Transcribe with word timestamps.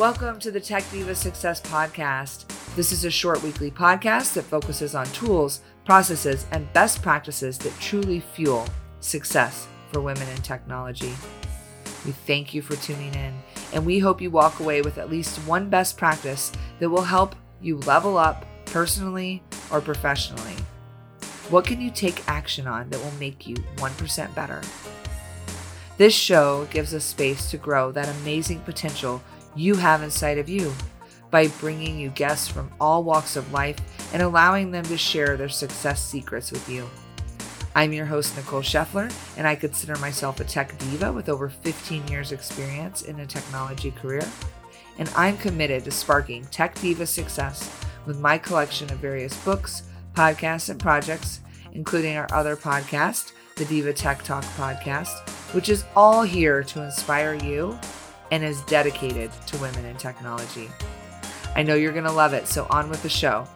Welcome 0.00 0.38
to 0.38 0.50
the 0.50 0.60
Tech 0.60 0.90
Diva 0.90 1.14
Success 1.14 1.60
Podcast. 1.60 2.46
This 2.74 2.90
is 2.90 3.04
a 3.04 3.10
short 3.10 3.42
weekly 3.42 3.70
podcast 3.70 4.32
that 4.32 4.44
focuses 4.44 4.94
on 4.94 5.04
tools, 5.08 5.60
processes, 5.84 6.46
and 6.52 6.72
best 6.72 7.02
practices 7.02 7.58
that 7.58 7.78
truly 7.80 8.20
fuel 8.20 8.66
success 9.00 9.68
for 9.92 10.00
women 10.00 10.26
in 10.30 10.38
technology. 10.38 11.12
We 12.06 12.12
thank 12.12 12.54
you 12.54 12.62
for 12.62 12.76
tuning 12.76 13.14
in, 13.14 13.34
and 13.74 13.84
we 13.84 13.98
hope 13.98 14.22
you 14.22 14.30
walk 14.30 14.60
away 14.60 14.80
with 14.80 14.96
at 14.96 15.10
least 15.10 15.36
one 15.40 15.68
best 15.68 15.98
practice 15.98 16.50
that 16.78 16.88
will 16.88 17.02
help 17.02 17.36
you 17.60 17.76
level 17.80 18.16
up 18.16 18.46
personally 18.64 19.42
or 19.70 19.82
professionally. 19.82 20.56
What 21.50 21.66
can 21.66 21.78
you 21.78 21.90
take 21.90 22.26
action 22.26 22.66
on 22.66 22.88
that 22.88 23.04
will 23.04 23.12
make 23.20 23.46
you 23.46 23.56
1% 23.56 24.34
better? 24.34 24.62
This 25.98 26.14
show 26.14 26.66
gives 26.70 26.94
us 26.94 27.04
space 27.04 27.50
to 27.50 27.58
grow 27.58 27.92
that 27.92 28.08
amazing 28.22 28.60
potential 28.60 29.22
you 29.56 29.74
have 29.74 30.02
inside 30.02 30.38
of 30.38 30.48
you 30.48 30.72
by 31.30 31.48
bringing 31.60 31.98
you 31.98 32.10
guests 32.10 32.48
from 32.48 32.70
all 32.80 33.04
walks 33.04 33.36
of 33.36 33.52
life 33.52 33.78
and 34.12 34.22
allowing 34.22 34.70
them 34.70 34.84
to 34.84 34.96
share 34.96 35.36
their 35.36 35.48
success 35.48 36.02
secrets 36.02 36.50
with 36.50 36.68
you. 36.68 36.88
I'm 37.74 37.92
your 37.92 38.06
host, 38.06 38.36
Nicole 38.36 38.62
Scheffler, 38.62 39.12
and 39.36 39.46
I 39.46 39.54
consider 39.54 39.96
myself 39.96 40.40
a 40.40 40.44
tech 40.44 40.76
diva 40.78 41.12
with 41.12 41.28
over 41.28 41.48
15 41.48 42.08
years' 42.08 42.32
experience 42.32 43.02
in 43.02 43.20
a 43.20 43.26
technology 43.26 43.92
career. 43.92 44.26
And 44.98 45.08
I'm 45.14 45.36
committed 45.38 45.84
to 45.84 45.92
sparking 45.92 46.44
tech 46.46 46.74
diva 46.80 47.06
success 47.06 47.70
with 48.06 48.18
my 48.18 48.38
collection 48.38 48.90
of 48.92 48.98
various 48.98 49.36
books, 49.44 49.84
podcasts, 50.14 50.68
and 50.68 50.80
projects, 50.80 51.40
including 51.72 52.16
our 52.16 52.26
other 52.32 52.56
podcast, 52.56 53.32
the 53.54 53.64
Diva 53.66 53.92
Tech 53.92 54.22
Talk 54.24 54.42
podcast, 54.56 55.28
which 55.54 55.68
is 55.68 55.84
all 55.94 56.22
here 56.22 56.64
to 56.64 56.82
inspire 56.82 57.34
you 57.34 57.78
and 58.30 58.44
is 58.44 58.62
dedicated 58.62 59.30
to 59.46 59.56
women 59.58 59.84
in 59.84 59.96
technology. 59.96 60.68
I 61.54 61.62
know 61.62 61.74
you're 61.74 61.92
going 61.92 62.04
to 62.04 62.12
love 62.12 62.32
it, 62.32 62.46
so 62.46 62.66
on 62.70 62.88
with 62.88 63.02
the 63.02 63.08
show. 63.08 63.46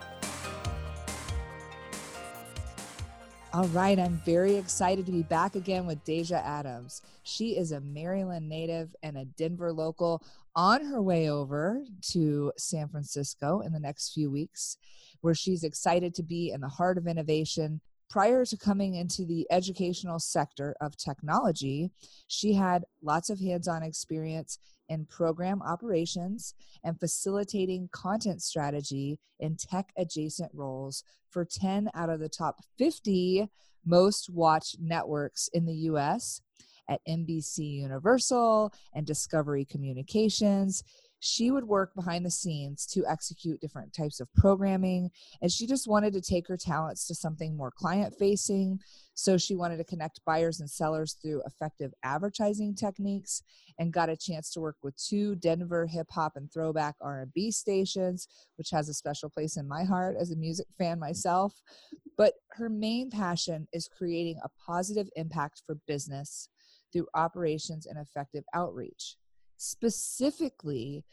All 3.53 3.69
right, 3.69 3.97
I'm 4.01 4.21
very 4.25 4.57
excited 4.57 5.07
to 5.07 5.13
be 5.13 5.23
back 5.23 5.55
again 5.55 5.87
with 5.87 6.03
Deja 6.03 6.39
Adams. 6.45 7.03
She 7.23 7.57
is 7.57 7.71
a 7.71 7.81
Maryland 7.81 8.49
native 8.49 8.97
and 9.05 9.17
a 9.17 9.27
Denver 9.27 9.73
local 9.73 10.25
on 10.57 10.85
her 10.85 11.01
way 11.01 11.31
over 11.31 11.85
to 12.11 12.53
San 12.59 12.89
Francisco 12.89 13.61
in 13.61 13.73
the 13.73 13.79
next 13.79 14.13
few 14.13 14.29
weeks, 14.29 14.77
where 15.21 15.37
she's 15.37 15.63
excited 15.63 16.15
to 16.17 16.25
be 16.25 16.51
in 16.51 16.61
the 16.61 16.69
heart 16.69 16.99
of 16.99 17.07
innovation. 17.07 17.81
Prior 18.11 18.45
to 18.45 18.57
coming 18.57 18.95
into 18.95 19.25
the 19.25 19.47
educational 19.51 20.21
sector 20.21 20.77
of 20.81 20.97
technology, 20.97 21.91
she 22.29 22.53
had 22.53 22.85
lots 23.03 23.31
of 23.31 23.41
hands 23.41 23.67
on 23.67 23.83
experience 23.83 24.59
in 24.89 25.07
program 25.07 25.63
operations 25.63 26.55
and 26.85 27.01
facilitating 27.01 27.89
content 27.93 28.43
strategy 28.43 29.19
in 29.41 29.57
tech 29.57 29.93
adjacent 29.97 30.51
roles 30.55 31.03
for 31.31 31.45
10 31.45 31.91
out 31.95 32.11
of 32.11 32.21
the 32.21 32.29
top 32.29 32.61
50 32.79 33.49
most 33.85 34.31
watched 34.31 34.77
networks 34.81 35.49
in 35.53 35.67
the 35.67 35.75
US 35.75 36.41
at 36.89 37.01
NBC 37.09 37.81
Universal 37.81 38.73
and 38.95 39.07
Discovery 39.07 39.65
Communications 39.65 40.83
she 41.25 41.51
would 41.51 41.65
work 41.65 41.95
behind 41.95 42.25
the 42.25 42.31
scenes 42.31 42.85
to 42.87 43.05
execute 43.09 43.61
different 43.61 43.93
types 43.95 44.21
of 44.21 44.33
programming 44.35 45.11
and 45.41 45.51
she 45.51 45.67
just 45.67 45.89
wanted 45.89 46.13
to 46.13 46.21
take 46.21 46.47
her 46.47 46.57
talents 46.57 47.07
to 47.07 47.15
something 47.15 47.57
more 47.57 47.71
client 47.71 48.15
facing 48.19 48.79
so 49.15 49.39
she 49.39 49.55
wanted 49.55 49.77
to 49.77 49.85
connect 49.85 50.21
buyers 50.27 50.61
and 50.61 50.69
sellers 50.69 51.17
through 51.23 51.43
effective 51.47 51.93
advertising 52.03 52.75
techniques 52.75 53.43
and 53.79 53.93
got 53.93 54.09
a 54.09 54.17
chance 54.17 54.51
to 54.51 54.61
work 54.61 54.77
with 54.83 54.97
two 54.97 55.35
denver 55.37 55.87
hip 55.87 56.09
hop 56.11 56.33
and 56.37 56.53
throwback 56.53 56.95
r&b 57.01 57.51
stations 57.51 58.29
which 58.57 58.71
has 58.71 58.89
a 58.89 58.95
special 58.95 59.31
place 59.31 59.57
in 59.57 59.67
my 59.69 59.85
heart 59.85 60.17
as 60.19 60.31
a 60.31 60.37
music 60.37 60.67
fan 60.77 60.99
myself. 60.99 61.63
But 62.17 62.35
her 62.51 62.69
main 62.69 63.11
passion 63.11 63.67
is 63.73 63.89
creating 63.89 64.41
a 64.43 64.49
positive 64.67 65.09
impact 65.17 65.63
for 65.67 65.77
business 65.87 66.49
through 66.93 67.09
operations 67.15 67.87
and 67.87 67.99
effective 67.99 68.45
outreach 68.55 69.17
specifically 69.65 71.05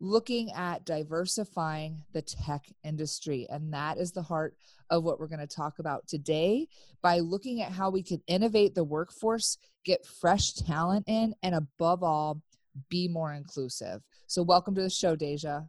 looking 0.00 0.50
at 0.52 0.84
diversifying 0.84 2.02
the 2.12 2.22
tech 2.22 2.64
industry. 2.82 3.46
And 3.48 3.72
that 3.72 3.98
is 3.98 4.12
the 4.12 4.22
heart 4.22 4.56
of 4.90 5.04
what 5.04 5.20
we're 5.20 5.28
going 5.28 5.40
to 5.40 5.46
talk 5.46 5.78
about 5.78 6.06
today 6.08 6.68
by 7.02 7.20
looking 7.20 7.62
at 7.62 7.72
how 7.72 7.90
we 7.90 8.02
can 8.02 8.20
innovate 8.26 8.74
the 8.74 8.84
workforce, 8.84 9.56
get 9.84 10.06
fresh 10.06 10.52
talent 10.52 11.04
in, 11.06 11.34
and 11.42 11.54
above 11.54 12.02
all, 12.02 12.42
be 12.88 13.06
more 13.06 13.32
inclusive. 13.32 14.02
So, 14.26 14.42
welcome 14.42 14.74
to 14.74 14.82
the 14.82 14.90
show, 14.90 15.14
Deja. 15.14 15.62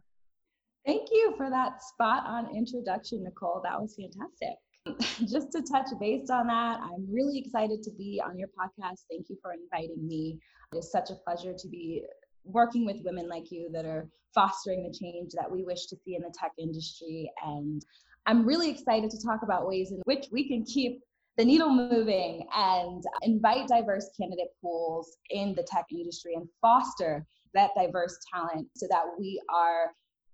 Thank 0.84 1.08
you 1.12 1.34
for 1.36 1.50
that 1.50 1.82
spot 1.82 2.24
on 2.26 2.54
introduction, 2.54 3.22
Nicole. 3.22 3.60
That 3.62 3.80
was 3.80 3.94
fantastic. 3.94 4.56
Just 5.28 5.52
to 5.52 5.62
touch 5.62 5.88
base 5.98 6.30
on 6.30 6.46
that, 6.46 6.80
I'm 6.80 7.06
really 7.10 7.38
excited 7.38 7.82
to 7.82 7.90
be 7.92 8.22
on 8.24 8.38
your 8.38 8.48
podcast. 8.48 9.00
Thank 9.10 9.28
you 9.28 9.36
for 9.42 9.52
inviting 9.52 10.06
me. 10.06 10.38
It 10.72 10.78
is 10.78 10.90
such 10.90 11.10
a 11.10 11.14
pleasure 11.14 11.54
to 11.56 11.68
be 11.68 12.04
working 12.44 12.86
with 12.86 12.96
women 13.04 13.28
like 13.28 13.50
you 13.50 13.68
that 13.72 13.84
are 13.84 14.08
fostering 14.34 14.84
the 14.84 14.96
change 14.96 15.32
that 15.32 15.50
we 15.50 15.64
wish 15.64 15.86
to 15.86 15.96
see 16.04 16.14
in 16.14 16.22
the 16.22 16.32
tech 16.38 16.52
industry. 16.58 17.30
And 17.44 17.84
I'm 18.26 18.46
really 18.46 18.70
excited 18.70 19.10
to 19.10 19.22
talk 19.22 19.42
about 19.42 19.66
ways 19.66 19.90
in 19.90 20.00
which 20.04 20.26
we 20.30 20.46
can 20.46 20.64
keep 20.64 21.00
the 21.36 21.44
needle 21.44 21.70
moving 21.70 22.46
and 22.54 23.02
invite 23.22 23.68
diverse 23.68 24.08
candidate 24.18 24.48
pools 24.62 25.16
in 25.30 25.54
the 25.54 25.62
tech 25.62 25.86
industry 25.90 26.34
and 26.34 26.48
foster 26.60 27.26
that 27.54 27.70
diverse 27.76 28.18
talent 28.32 28.68
so 28.74 28.86
that 28.90 29.04
we 29.18 29.40
are 29.52 29.90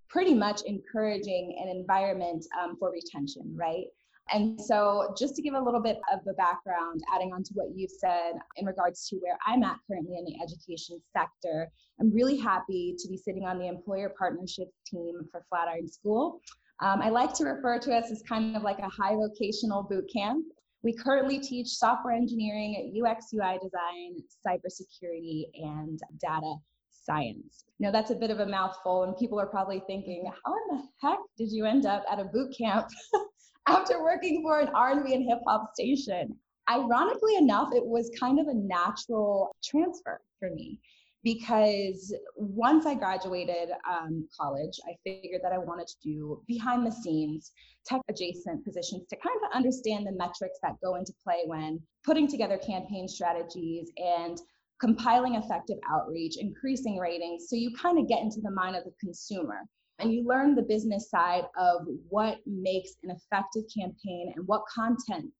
pretty 0.08 0.34
much 0.34 0.62
encouraging 0.66 1.56
an 1.62 1.68
environment 1.68 2.44
um, 2.60 2.76
for 2.78 2.90
retention, 2.90 3.50
right? 3.56 3.86
And 4.30 4.60
so, 4.60 5.14
just 5.18 5.34
to 5.36 5.42
give 5.42 5.54
a 5.54 5.60
little 5.60 5.80
bit 5.80 5.98
of 6.12 6.20
the 6.24 6.32
background, 6.34 7.02
adding 7.12 7.32
on 7.32 7.42
to 7.42 7.52
what 7.54 7.68
you've 7.74 7.90
said 7.90 8.32
in 8.56 8.64
regards 8.64 9.08
to 9.08 9.16
where 9.16 9.36
I'm 9.46 9.62
at 9.62 9.76
currently 9.86 10.16
in 10.16 10.24
the 10.24 10.36
education 10.42 11.00
sector, 11.12 11.70
I'm 12.00 12.12
really 12.12 12.36
happy 12.36 12.94
to 12.98 13.08
be 13.08 13.16
sitting 13.16 13.44
on 13.44 13.58
the 13.58 13.66
employer 13.66 14.12
partnerships 14.18 14.74
team 14.86 15.20
for 15.30 15.44
Flatiron 15.48 15.88
School. 15.88 16.40
Um, 16.80 17.00
I 17.02 17.10
like 17.10 17.34
to 17.34 17.44
refer 17.44 17.78
to 17.80 17.94
us 17.94 18.10
as 18.10 18.22
kind 18.22 18.56
of 18.56 18.62
like 18.62 18.78
a 18.78 18.88
high 18.88 19.14
vocational 19.14 19.82
boot 19.82 20.08
camp. 20.12 20.44
We 20.82 20.94
currently 20.94 21.38
teach 21.38 21.68
software 21.68 22.14
engineering, 22.14 22.92
UX 23.04 23.26
UI 23.32 23.58
design, 23.62 24.16
cybersecurity, 24.44 25.44
and 25.54 26.00
data 26.20 26.56
science. 26.90 27.64
Now, 27.78 27.90
that's 27.90 28.10
a 28.10 28.16
bit 28.16 28.30
of 28.30 28.40
a 28.40 28.46
mouthful, 28.46 29.04
and 29.04 29.16
people 29.16 29.38
are 29.40 29.46
probably 29.46 29.82
thinking, 29.86 30.24
how 30.44 30.54
in 30.54 30.76
the 30.76 30.82
heck 31.00 31.18
did 31.36 31.52
you 31.52 31.66
end 31.66 31.86
up 31.86 32.04
at 32.10 32.18
a 32.18 32.24
boot 32.24 32.54
camp 32.56 32.88
after 33.66 34.02
working 34.02 34.42
for 34.42 34.60
an 34.60 34.68
R&B 34.74 35.14
and 35.14 35.28
hip 35.28 35.40
hop 35.46 35.70
station. 35.74 36.36
Ironically 36.70 37.36
enough, 37.36 37.70
it 37.72 37.84
was 37.84 38.10
kind 38.18 38.38
of 38.38 38.46
a 38.46 38.54
natural 38.54 39.54
transfer 39.64 40.20
for 40.38 40.50
me 40.50 40.80
because 41.24 42.14
once 42.36 42.86
I 42.86 42.94
graduated 42.94 43.70
um, 43.88 44.26
college, 44.38 44.80
I 44.88 44.94
figured 45.04 45.40
that 45.44 45.52
I 45.52 45.58
wanted 45.58 45.86
to 45.88 45.94
do 46.02 46.42
behind 46.46 46.86
the 46.86 46.90
scenes 46.90 47.52
tech 47.84 48.00
adjacent 48.08 48.64
positions 48.64 49.06
to 49.08 49.16
kind 49.16 49.36
of 49.42 49.56
understand 49.56 50.06
the 50.06 50.12
metrics 50.12 50.58
that 50.62 50.76
go 50.82 50.94
into 50.94 51.12
play 51.22 51.42
when 51.46 51.80
putting 52.04 52.28
together 52.28 52.58
campaign 52.58 53.08
strategies 53.08 53.90
and 53.96 54.40
compiling 54.80 55.36
effective 55.36 55.78
outreach, 55.90 56.36
increasing 56.38 56.98
ratings. 56.98 57.46
So 57.48 57.56
you 57.56 57.72
kind 57.76 57.98
of 57.98 58.08
get 58.08 58.20
into 58.20 58.40
the 58.40 58.50
mind 58.50 58.76
of 58.76 58.84
the 58.84 58.92
consumer 59.00 59.62
and 59.98 60.12
you 60.12 60.24
learn 60.26 60.54
the 60.54 60.62
business 60.62 61.10
side 61.10 61.44
of 61.56 61.86
what 62.08 62.38
makes 62.46 62.92
an 63.02 63.10
effective 63.10 63.64
campaign 63.74 64.32
and 64.34 64.46
what 64.46 64.62
content 64.72 65.32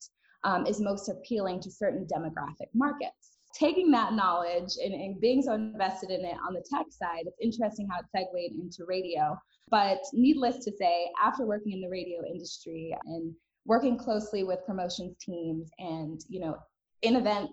um, 0.45 0.67
is 0.67 0.81
most 0.81 1.09
appealing 1.09 1.61
to 1.61 1.71
certain 1.71 2.07
demographic 2.07 2.69
markets. 2.75 3.39
Taking 3.55 3.91
that 3.91 4.15
knowledge 4.15 4.73
and, 4.83 4.95
and 4.95 5.21
being 5.21 5.43
so 5.43 5.53
invested 5.53 6.11
in 6.11 6.25
it 6.25 6.37
on 6.47 6.55
the 6.55 6.65
tech 6.71 6.87
side, 6.91 7.25
it's 7.27 7.37
interesting 7.41 7.87
how 7.91 8.01
it 8.01 8.07
segued 8.15 8.55
into 8.59 8.85
radio. 8.87 9.39
But 9.71 9.99
needless 10.13 10.65
to 10.65 10.73
say, 10.79 11.11
after 11.23 11.45
working 11.45 11.73
in 11.73 11.81
the 11.81 11.89
radio 11.89 12.25
industry 12.25 12.97
and 13.05 13.35
working 13.67 13.97
closely 13.97 14.45
with 14.45 14.65
promotions 14.67 15.17
teams 15.21 15.71
and 15.79 16.21
you 16.29 16.41
know 16.41 16.57
in 17.03 17.17
event 17.17 17.51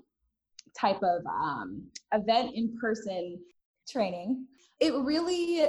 type 0.78 1.02
of 1.04 1.26
um, 1.28 1.84
event 2.14 2.52
in 2.56 2.76
person 2.80 3.40
training 3.90 4.46
it 4.80 4.94
really 4.94 5.68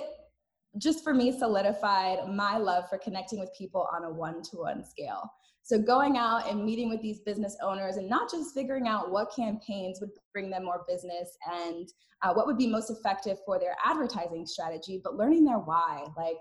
just 0.78 1.02
for 1.02 1.14
me 1.14 1.36
solidified 1.36 2.18
my 2.28 2.56
love 2.56 2.88
for 2.88 2.98
connecting 2.98 3.40
with 3.40 3.50
people 3.56 3.88
on 3.92 4.04
a 4.04 4.10
one-to-one 4.10 4.84
scale 4.84 5.30
so 5.62 5.78
going 5.78 6.16
out 6.16 6.48
and 6.48 6.64
meeting 6.64 6.88
with 6.88 7.02
these 7.02 7.20
business 7.20 7.56
owners 7.62 7.96
and 7.96 8.08
not 8.08 8.30
just 8.30 8.54
figuring 8.54 8.88
out 8.88 9.10
what 9.10 9.34
campaigns 9.34 10.00
would 10.00 10.10
bring 10.32 10.50
them 10.50 10.64
more 10.64 10.84
business 10.88 11.36
and 11.52 11.88
uh, 12.22 12.32
what 12.32 12.46
would 12.46 12.58
be 12.58 12.66
most 12.66 12.90
effective 12.90 13.38
for 13.44 13.58
their 13.58 13.76
advertising 13.84 14.46
strategy 14.46 15.00
but 15.02 15.16
learning 15.16 15.44
their 15.44 15.58
why 15.58 16.04
like 16.16 16.38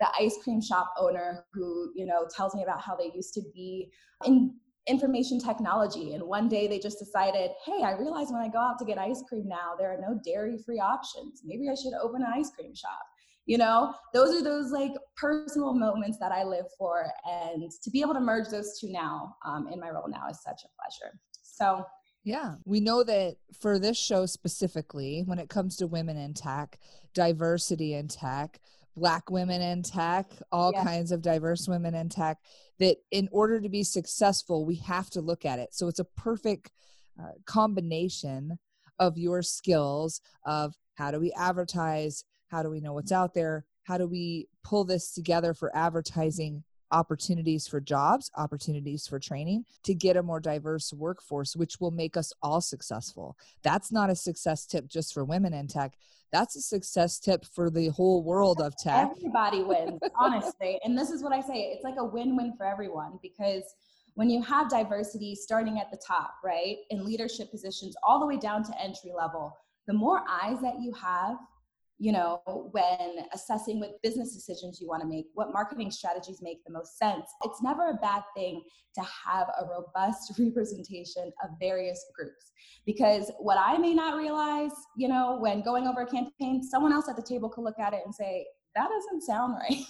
the 0.00 0.06
ice 0.18 0.38
cream 0.42 0.60
shop 0.60 0.92
owner 0.98 1.44
who 1.52 1.92
you 1.94 2.06
know 2.06 2.26
tells 2.34 2.54
me 2.54 2.62
about 2.62 2.80
how 2.80 2.94
they 2.96 3.10
used 3.14 3.34
to 3.34 3.42
be 3.54 3.90
in 4.24 4.54
information 4.86 5.38
technology. 5.38 6.14
And 6.14 6.24
one 6.24 6.48
day 6.48 6.66
they 6.66 6.78
just 6.78 6.98
decided, 6.98 7.50
hey, 7.64 7.82
I 7.84 7.92
realize 7.92 8.28
when 8.30 8.42
I 8.42 8.48
go 8.48 8.58
out 8.58 8.78
to 8.78 8.84
get 8.84 8.98
ice 8.98 9.22
cream 9.28 9.46
now, 9.46 9.74
there 9.78 9.92
are 9.92 10.00
no 10.00 10.18
dairy 10.24 10.58
free 10.58 10.80
options. 10.80 11.42
Maybe 11.44 11.68
I 11.70 11.74
should 11.74 11.94
open 12.02 12.22
an 12.22 12.32
ice 12.34 12.50
cream 12.50 12.74
shop. 12.74 13.02
You 13.46 13.58
know, 13.58 13.94
those 14.14 14.34
are 14.34 14.44
those 14.44 14.70
like 14.70 14.92
personal 15.16 15.74
moments 15.74 16.18
that 16.20 16.32
I 16.32 16.44
live 16.44 16.66
for. 16.78 17.06
And 17.28 17.70
to 17.82 17.90
be 17.90 18.00
able 18.00 18.14
to 18.14 18.20
merge 18.20 18.48
those 18.48 18.78
two 18.78 18.90
now 18.90 19.34
um, 19.44 19.66
in 19.68 19.80
my 19.80 19.90
role 19.90 20.08
now 20.08 20.28
is 20.30 20.40
such 20.42 20.62
a 20.64 20.68
pleasure. 20.80 21.18
So, 21.42 21.84
yeah, 22.24 22.54
we 22.64 22.78
know 22.78 23.02
that 23.02 23.36
for 23.60 23.80
this 23.80 23.98
show 23.98 24.26
specifically, 24.26 25.22
when 25.26 25.40
it 25.40 25.48
comes 25.48 25.76
to 25.76 25.88
women 25.88 26.16
in 26.16 26.34
tech, 26.34 26.78
diversity 27.14 27.94
in 27.94 28.06
tech, 28.06 28.60
black 28.96 29.30
women 29.30 29.60
in 29.60 29.82
tech, 29.82 30.30
all 30.52 30.72
yeah. 30.72 30.84
kinds 30.84 31.10
of 31.10 31.22
diverse 31.22 31.66
women 31.66 31.94
in 31.94 32.08
tech, 32.08 32.38
that 32.78 32.98
in 33.10 33.28
order 33.32 33.60
to 33.60 33.68
be 33.68 33.82
successful, 33.82 34.64
we 34.64 34.76
have 34.76 35.10
to 35.10 35.20
look 35.20 35.44
at 35.44 35.58
it. 35.58 35.74
So 35.74 35.88
it's 35.88 35.98
a 35.98 36.04
perfect 36.04 36.70
uh, 37.20 37.32
combination 37.44 38.58
of 38.98 39.18
your 39.18 39.42
skills 39.42 40.20
of 40.46 40.74
how 40.94 41.10
do 41.10 41.18
we 41.18 41.32
advertise, 41.32 42.24
how 42.52 42.62
do 42.62 42.70
we 42.70 42.80
know 42.80 42.92
what's 42.92 43.10
out 43.10 43.32
there, 43.32 43.64
how 43.84 43.96
do 43.96 44.06
we 44.06 44.46
pull 44.62 44.84
this 44.84 45.12
together 45.12 45.54
for 45.54 45.74
advertising 45.74 46.62
opportunities 46.92 47.66
for 47.66 47.80
jobs, 47.80 48.30
opportunities 48.36 49.06
for 49.06 49.18
training 49.18 49.64
to 49.82 49.94
get 49.94 50.18
a 50.18 50.22
more 50.22 50.38
diverse 50.38 50.92
workforce, 50.92 51.56
which 51.56 51.80
will 51.80 51.90
make 51.90 52.18
us 52.18 52.30
all 52.42 52.60
successful. 52.60 53.34
That's 53.62 53.90
not 53.90 54.10
a 54.10 54.14
success 54.14 54.66
tip 54.66 54.86
just 54.86 55.14
for 55.14 55.24
women 55.24 55.54
in 55.54 55.66
tech. 55.66 55.94
That's 56.30 56.54
a 56.54 56.60
success 56.60 57.18
tip 57.18 57.46
for 57.46 57.70
the 57.70 57.88
whole 57.88 58.22
world 58.22 58.60
of 58.60 58.76
tech. 58.76 59.08
Everybody 59.16 59.62
wins, 59.62 60.00
honestly. 60.14 60.78
And 60.84 60.96
this 60.96 61.10
is 61.10 61.22
what 61.22 61.32
I 61.32 61.40
say 61.40 61.72
it's 61.74 61.84
like 61.84 61.96
a 61.98 62.04
win 62.04 62.36
win 62.36 62.52
for 62.58 62.66
everyone 62.66 63.18
because 63.22 63.62
when 64.14 64.28
you 64.28 64.42
have 64.42 64.68
diversity 64.68 65.34
starting 65.34 65.78
at 65.78 65.90
the 65.90 65.96
top, 66.06 66.34
right, 66.44 66.76
in 66.90 67.02
leadership 67.02 67.50
positions, 67.50 67.96
all 68.06 68.20
the 68.20 68.26
way 68.26 68.36
down 68.36 68.62
to 68.64 68.82
entry 68.82 69.12
level, 69.16 69.56
the 69.86 69.94
more 69.94 70.22
eyes 70.28 70.60
that 70.60 70.74
you 70.78 70.92
have 70.92 71.38
you 71.98 72.12
know, 72.12 72.40
when 72.72 73.26
assessing 73.32 73.78
what 73.78 74.02
business 74.02 74.34
decisions 74.34 74.80
you 74.80 74.88
want 74.88 75.02
to 75.02 75.08
make, 75.08 75.26
what 75.34 75.52
marketing 75.52 75.90
strategies 75.90 76.40
make 76.42 76.64
the 76.64 76.72
most 76.72 76.98
sense. 76.98 77.30
It's 77.44 77.62
never 77.62 77.90
a 77.90 77.94
bad 77.94 78.22
thing 78.36 78.62
to 78.94 79.02
have 79.02 79.48
a 79.60 79.66
robust 79.66 80.32
representation 80.38 81.30
of 81.44 81.50
various 81.60 82.04
groups. 82.16 82.52
Because 82.86 83.30
what 83.38 83.58
I 83.58 83.78
may 83.78 83.94
not 83.94 84.16
realize, 84.16 84.72
you 84.96 85.08
know, 85.08 85.38
when 85.40 85.62
going 85.62 85.86
over 85.86 86.02
a 86.02 86.06
campaign, 86.06 86.62
someone 86.62 86.92
else 86.92 87.08
at 87.08 87.16
the 87.16 87.22
table 87.22 87.48
could 87.48 87.64
look 87.64 87.78
at 87.78 87.92
it 87.92 88.00
and 88.04 88.14
say, 88.14 88.46
that 88.74 88.88
doesn't 88.88 89.22
sound 89.22 89.54
right. 89.70 89.84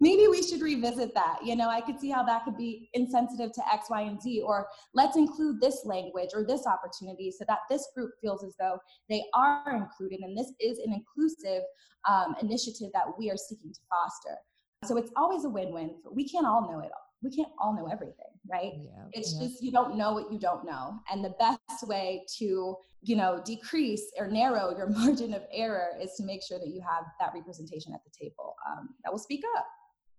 Maybe 0.00 0.28
we 0.28 0.42
should 0.42 0.60
revisit 0.60 1.14
that. 1.14 1.38
You 1.44 1.56
know, 1.56 1.68
I 1.68 1.80
could 1.80 1.98
see 1.98 2.10
how 2.10 2.22
that 2.24 2.44
could 2.44 2.56
be 2.56 2.90
insensitive 2.92 3.52
to 3.52 3.62
X, 3.72 3.88
Y, 3.90 4.02
and 4.02 4.20
Z, 4.20 4.42
or 4.44 4.66
let's 4.94 5.16
include 5.16 5.60
this 5.60 5.82
language 5.84 6.30
or 6.34 6.44
this 6.44 6.66
opportunity 6.66 7.30
so 7.30 7.44
that 7.48 7.60
this 7.70 7.88
group 7.94 8.10
feels 8.20 8.44
as 8.44 8.54
though 8.58 8.78
they 9.08 9.24
are 9.34 9.74
included. 9.74 10.20
And 10.20 10.36
this 10.36 10.52
is 10.60 10.78
an 10.78 10.92
inclusive 10.92 11.62
um, 12.08 12.36
initiative 12.40 12.90
that 12.92 13.06
we 13.18 13.30
are 13.30 13.36
seeking 13.36 13.72
to 13.72 13.80
foster. 13.90 14.36
So 14.84 14.96
it's 14.96 15.10
always 15.16 15.44
a 15.44 15.48
win 15.48 15.72
win. 15.72 15.96
We 16.10 16.28
can't 16.28 16.46
all 16.46 16.70
know 16.70 16.80
it 16.80 16.90
all. 16.92 17.02
We 17.22 17.34
can't 17.34 17.48
all 17.58 17.74
know 17.74 17.86
everything, 17.90 18.26
right? 18.48 18.74
Yeah, 18.76 19.04
it's 19.12 19.34
yeah. 19.34 19.48
just 19.48 19.62
you 19.62 19.72
don't 19.72 19.96
know 19.96 20.12
what 20.12 20.30
you 20.30 20.38
don't 20.38 20.66
know. 20.66 21.00
And 21.10 21.24
the 21.24 21.34
best 21.40 21.88
way 21.88 22.24
to, 22.38 22.76
you 23.02 23.16
know, 23.16 23.40
decrease 23.44 24.12
or 24.18 24.28
narrow 24.28 24.76
your 24.76 24.88
margin 24.90 25.32
of 25.32 25.42
error 25.50 25.92
is 26.00 26.12
to 26.18 26.24
make 26.24 26.42
sure 26.46 26.58
that 26.58 26.68
you 26.68 26.82
have 26.82 27.04
that 27.18 27.32
representation 27.34 27.94
at 27.94 28.00
the 28.04 28.10
table 28.16 28.54
um, 28.70 28.90
that 29.02 29.10
will 29.10 29.18
speak 29.18 29.42
up 29.56 29.66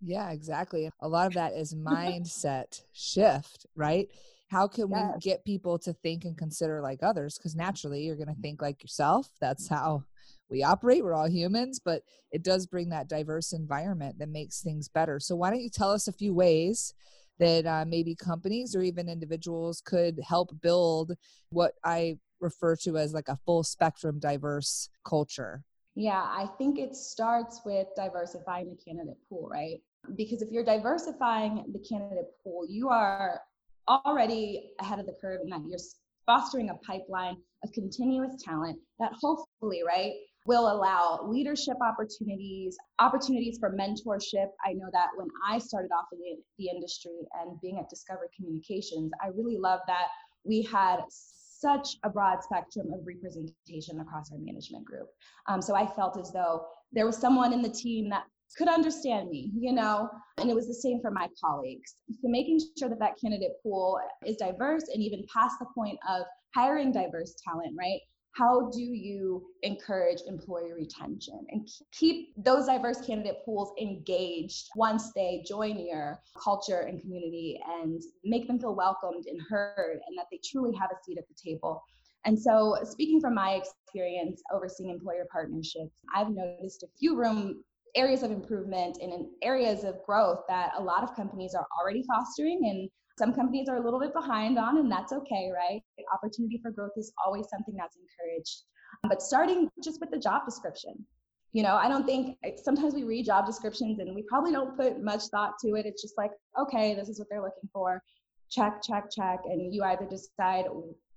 yeah, 0.01 0.31
exactly. 0.31 0.89
A 0.99 1.07
lot 1.07 1.27
of 1.27 1.33
that 1.33 1.53
is 1.53 1.73
mindset 1.73 2.81
shift, 2.93 3.65
right? 3.75 4.07
How 4.49 4.67
can 4.67 4.89
yes. 4.89 5.13
we 5.15 5.19
get 5.19 5.45
people 5.45 5.77
to 5.79 5.93
think 5.93 6.23
and 6.23 6.37
consider 6.37 6.81
like 6.81 7.03
others? 7.03 7.37
Because 7.37 7.55
naturally, 7.55 8.03
you're 8.03 8.15
going 8.15 8.33
to 8.33 8.41
think 8.41 8.61
like 8.61 8.81
yourself. 8.81 9.29
That's 9.41 9.67
how 9.67 10.03
we 10.49 10.63
operate. 10.63 11.03
We're 11.03 11.13
all 11.13 11.29
humans, 11.29 11.79
but 11.83 12.03
it 12.31 12.43
does 12.43 12.65
bring 12.65 12.89
that 12.89 13.09
diverse 13.09 13.51
environment 13.51 14.19
that 14.19 14.29
makes 14.29 14.61
things 14.61 14.87
better. 14.87 15.19
So, 15.19 15.35
why 15.35 15.49
don't 15.49 15.61
you 15.61 15.69
tell 15.69 15.91
us 15.91 16.07
a 16.07 16.13
few 16.13 16.33
ways 16.33 16.93
that 17.39 17.65
uh, 17.65 17.85
maybe 17.87 18.15
companies 18.15 18.75
or 18.75 18.81
even 18.81 19.09
individuals 19.09 19.81
could 19.85 20.19
help 20.25 20.49
build 20.61 21.13
what 21.49 21.73
I 21.83 22.17
refer 22.39 22.75
to 22.77 22.97
as 22.97 23.13
like 23.13 23.27
a 23.27 23.39
full 23.45 23.63
spectrum 23.63 24.19
diverse 24.19 24.89
culture? 25.03 25.63
Yeah, 25.95 26.21
I 26.21 26.47
think 26.57 26.77
it 26.77 26.95
starts 26.95 27.61
with 27.65 27.87
diversifying 27.95 28.69
the 28.69 28.75
candidate 28.75 29.17
pool, 29.27 29.49
right? 29.49 29.81
Because 30.15 30.41
if 30.41 30.51
you're 30.51 30.63
diversifying 30.63 31.65
the 31.73 31.79
candidate 31.79 32.27
pool, 32.43 32.65
you 32.67 32.89
are 32.89 33.41
already 33.87 34.71
ahead 34.79 34.99
of 34.99 35.05
the 35.05 35.15
curve 35.19 35.41
in 35.43 35.49
that 35.49 35.61
you're 35.67 35.79
fostering 36.25 36.69
a 36.69 36.75
pipeline 36.75 37.37
of 37.63 37.71
continuous 37.73 38.41
talent 38.43 38.77
that 38.99 39.13
hopefully, 39.19 39.81
right, 39.85 40.13
will 40.45 40.71
allow 40.71 41.19
leadership 41.27 41.75
opportunities, 41.81 42.77
opportunities 42.99 43.57
for 43.59 43.75
mentorship. 43.75 44.47
I 44.65 44.73
know 44.73 44.87
that 44.93 45.07
when 45.15 45.27
I 45.45 45.59
started 45.59 45.89
off 45.91 46.05
in 46.13 46.19
the, 46.19 46.37
the 46.57 46.69
industry 46.69 47.19
and 47.41 47.59
being 47.61 47.79
at 47.79 47.89
Discovery 47.89 48.27
Communications, 48.35 49.11
I 49.21 49.27
really 49.27 49.57
love 49.57 49.81
that 49.87 50.07
we 50.45 50.61
had 50.61 50.99
such 51.09 51.97
a 52.03 52.09
broad 52.09 52.43
spectrum 52.43 52.87
of 52.93 53.05
representation 53.05 53.99
across 53.99 54.31
our 54.31 54.37
management 54.37 54.85
group. 54.85 55.07
Um, 55.47 55.61
so 55.61 55.75
I 55.75 55.85
felt 55.85 56.17
as 56.17 56.31
though 56.31 56.65
there 56.93 57.05
was 57.05 57.17
someone 57.17 57.51
in 57.51 57.61
the 57.61 57.69
team 57.69 58.09
that 58.09 58.23
could 58.55 58.67
understand 58.67 59.29
me, 59.29 59.51
you 59.55 59.73
know, 59.73 60.09
and 60.37 60.49
it 60.49 60.55
was 60.55 60.67
the 60.67 60.73
same 60.73 61.01
for 61.01 61.11
my 61.11 61.27
colleagues. 61.43 61.95
So 62.09 62.27
making 62.29 62.59
sure 62.77 62.89
that 62.89 62.99
that 62.99 63.19
candidate 63.19 63.53
pool 63.63 63.99
is 64.25 64.37
diverse 64.37 64.85
and 64.93 65.01
even 65.01 65.25
past 65.33 65.55
the 65.59 65.65
point 65.75 65.97
of 66.09 66.23
hiring 66.55 66.91
diverse 66.91 67.35
talent, 67.45 67.75
right? 67.77 67.99
how 68.37 68.69
do 68.69 68.81
you 68.81 69.43
encourage 69.63 70.19
employee 70.27 70.73
retention 70.73 71.45
and 71.49 71.67
keep 71.91 72.31
those 72.37 72.67
diverse 72.67 73.01
candidate 73.01 73.37
pools 73.43 73.71
engaged 73.81 74.67
once 74.75 75.11
they 75.13 75.43
join 75.47 75.79
your 75.79 76.19
culture 76.41 76.81
and 76.81 77.01
community 77.01 77.59
and 77.81 78.01
make 78.23 78.47
them 78.47 78.59
feel 78.59 78.75
welcomed 78.75 79.25
and 79.25 79.39
heard 79.49 79.99
and 80.07 80.17
that 80.17 80.25
they 80.31 80.39
truly 80.45 80.75
have 80.75 80.89
a 80.91 81.03
seat 81.03 81.17
at 81.17 81.27
the 81.27 81.51
table 81.51 81.81
and 82.25 82.39
so 82.39 82.77
speaking 82.83 83.19
from 83.19 83.33
my 83.33 83.53
experience 83.53 84.41
overseeing 84.53 84.91
employer 84.91 85.25
partnerships 85.31 86.01
i've 86.15 86.29
noticed 86.29 86.83
a 86.83 86.87
few 86.99 87.15
room 87.15 87.63
areas 87.97 88.23
of 88.23 88.31
improvement 88.31 88.99
and 89.01 89.11
in 89.11 89.29
areas 89.41 89.83
of 89.83 89.95
growth 90.05 90.43
that 90.47 90.71
a 90.77 90.81
lot 90.81 91.03
of 91.03 91.15
companies 91.15 91.53
are 91.55 91.67
already 91.79 92.03
fostering 92.07 92.61
and 92.69 92.89
some 93.17 93.33
companies 93.33 93.67
are 93.67 93.77
a 93.77 93.83
little 93.83 93.99
bit 93.99 94.13
behind 94.13 94.59
on, 94.59 94.77
and 94.77 94.91
that's 94.91 95.11
okay, 95.11 95.49
right? 95.53 95.81
Opportunity 96.13 96.59
for 96.61 96.69
growth 96.69 96.91
is 96.97 97.11
always 97.25 97.47
something 97.49 97.75
that's 97.75 97.97
encouraged. 97.97 98.61
But 99.09 99.23
starting 99.23 99.69
just 99.83 99.99
with 99.99 100.11
the 100.11 100.19
job 100.19 100.45
description, 100.45 101.03
you 101.51 101.63
know, 101.63 101.75
I 101.75 101.87
don't 101.87 102.05
think 102.05 102.37
sometimes 102.63 102.93
we 102.93 103.03
read 103.03 103.25
job 103.25 103.47
descriptions 103.47 103.99
and 103.99 104.13
we 104.13 104.23
probably 104.23 104.51
don't 104.51 104.77
put 104.77 105.01
much 105.01 105.23
thought 105.31 105.53
to 105.65 105.73
it. 105.73 105.87
It's 105.87 106.01
just 106.01 106.15
like, 106.17 106.31
okay, 106.59 106.93
this 106.93 107.09
is 107.09 107.17
what 107.17 107.27
they're 107.31 107.41
looking 107.41 107.69
for. 107.73 108.03
Check, 108.51 108.81
check, 108.83 109.05
check. 109.11 109.39
And 109.45 109.73
you 109.73 109.83
either 109.83 110.05
decide, 110.05 110.65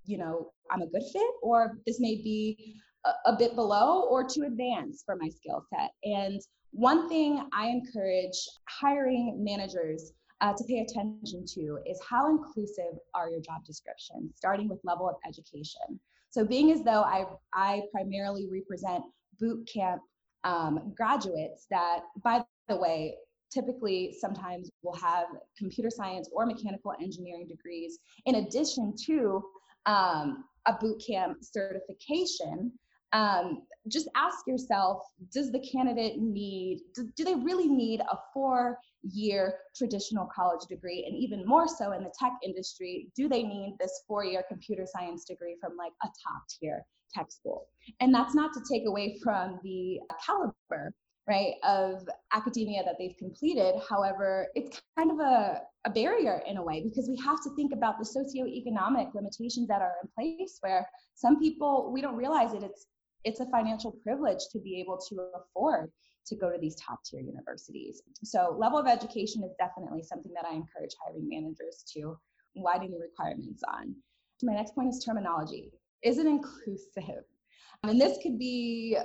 you 0.06 0.16
know, 0.16 0.52
I'm 0.70 0.80
a 0.80 0.86
good 0.86 1.02
fit 1.12 1.30
or 1.42 1.76
this 1.86 2.00
may 2.00 2.14
be 2.14 2.76
a, 3.04 3.32
a 3.32 3.36
bit 3.36 3.54
below 3.54 4.08
or 4.08 4.26
too 4.26 4.44
advanced 4.46 5.04
for 5.04 5.16
my 5.16 5.28
skill 5.28 5.62
set. 5.68 5.90
And 6.04 6.40
one 6.72 7.08
thing 7.08 7.48
I 7.52 7.68
encourage 7.68 8.36
hiring 8.68 9.42
managers 9.42 10.12
uh, 10.40 10.52
to 10.54 10.64
pay 10.64 10.80
attention 10.80 11.44
to 11.54 11.78
is 11.86 12.00
how 12.08 12.30
inclusive 12.30 12.98
are 13.14 13.28
your 13.28 13.40
job 13.40 13.64
descriptions, 13.64 14.32
starting 14.36 14.68
with 14.68 14.78
level 14.84 15.08
of 15.08 15.16
education. 15.26 16.00
So 16.30 16.44
being 16.44 16.70
as 16.70 16.82
though 16.82 17.02
I, 17.02 17.26
I 17.52 17.82
primarily 17.92 18.48
represent 18.50 19.04
boot 19.38 19.68
camp 19.72 20.00
um, 20.44 20.92
graduates 20.96 21.66
that, 21.70 22.00
by 22.22 22.42
the 22.68 22.76
way, 22.76 23.16
typically 23.52 24.16
sometimes 24.18 24.70
will 24.82 24.94
have 24.94 25.26
computer 25.58 25.90
science 25.90 26.30
or 26.32 26.46
mechanical 26.46 26.94
engineering 27.00 27.48
degrees 27.48 27.98
in 28.26 28.36
addition 28.36 28.94
to 29.06 29.42
um, 29.86 30.44
a 30.66 30.72
boot 30.74 31.02
camp 31.04 31.38
certification 31.42 32.72
um, 33.12 33.62
just 33.88 34.08
ask 34.14 34.46
yourself 34.46 35.02
does 35.32 35.50
the 35.50 35.60
candidate 35.60 36.18
need 36.18 36.80
do, 36.94 37.24
they 37.24 37.34
really 37.34 37.68
need 37.68 38.00
a 38.00 38.18
four 38.32 38.78
year 39.02 39.54
traditional 39.74 40.28
college 40.34 40.66
degree? 40.68 41.04
And 41.06 41.16
even 41.16 41.46
more 41.46 41.66
so 41.66 41.92
in 41.92 42.02
the 42.02 42.12
tech 42.18 42.32
industry 42.44 43.08
do 43.16 43.28
they 43.28 43.42
need 43.42 43.76
this 43.80 44.02
four 44.06 44.24
year 44.24 44.44
computer 44.48 44.86
science 44.86 45.24
degree 45.24 45.56
from 45.60 45.76
like 45.76 45.92
a 46.02 46.06
top 46.06 46.42
tier 46.48 46.84
tech 47.14 47.30
school? 47.30 47.68
And 48.00 48.14
that's 48.14 48.34
not 48.34 48.52
to 48.54 48.60
take 48.70 48.86
away 48.86 49.18
from 49.22 49.58
the 49.62 50.00
caliber 50.24 50.92
right 51.28 51.54
of 51.64 52.08
academia 52.34 52.82
that 52.84 52.96
they've 52.98 53.16
completed. 53.18 53.74
However 53.88 54.48
it's 54.54 54.80
kind 54.98 55.10
of 55.10 55.20
a, 55.20 55.62
a 55.86 55.90
barrier 55.90 56.42
in 56.46 56.58
a 56.58 56.62
way 56.62 56.82
because 56.82 57.08
we 57.08 57.16
have 57.24 57.42
to 57.42 57.50
think 57.56 57.72
about 57.72 57.96
the 57.98 58.04
socioeconomic 58.04 59.14
limitations 59.14 59.68
that 59.68 59.80
are 59.80 59.94
in 60.02 60.08
place 60.14 60.58
where 60.60 60.86
some 61.14 61.38
people 61.38 61.90
we 61.92 62.02
don't 62.02 62.16
realize 62.16 62.52
it 62.52 62.62
it's 62.62 62.86
it's 63.24 63.40
a 63.40 63.46
financial 63.50 63.92
privilege 64.02 64.40
to 64.52 64.58
be 64.58 64.80
able 64.80 64.98
to 65.08 65.28
afford 65.34 65.90
to 66.26 66.36
go 66.36 66.50
to 66.50 66.58
these 66.58 66.76
top 66.76 67.00
tier 67.04 67.20
universities. 67.20 68.02
So 68.24 68.56
level 68.58 68.78
of 68.78 68.86
education 68.86 69.42
is 69.42 69.52
definitely 69.58 70.02
something 70.02 70.32
that 70.34 70.44
I 70.46 70.54
encourage 70.54 70.94
hiring 71.04 71.28
managers 71.28 71.84
to 71.94 72.16
widen 72.54 72.90
the 72.90 72.98
requirements 72.98 73.62
on. 73.68 73.94
My 74.42 74.54
next 74.54 74.74
point 74.74 74.88
is 74.88 75.04
terminology. 75.04 75.72
Is 76.02 76.18
it 76.18 76.26
inclusive? 76.26 77.24
And 77.82 78.00
this 78.00 78.18
could 78.22 78.38
be 78.38 78.96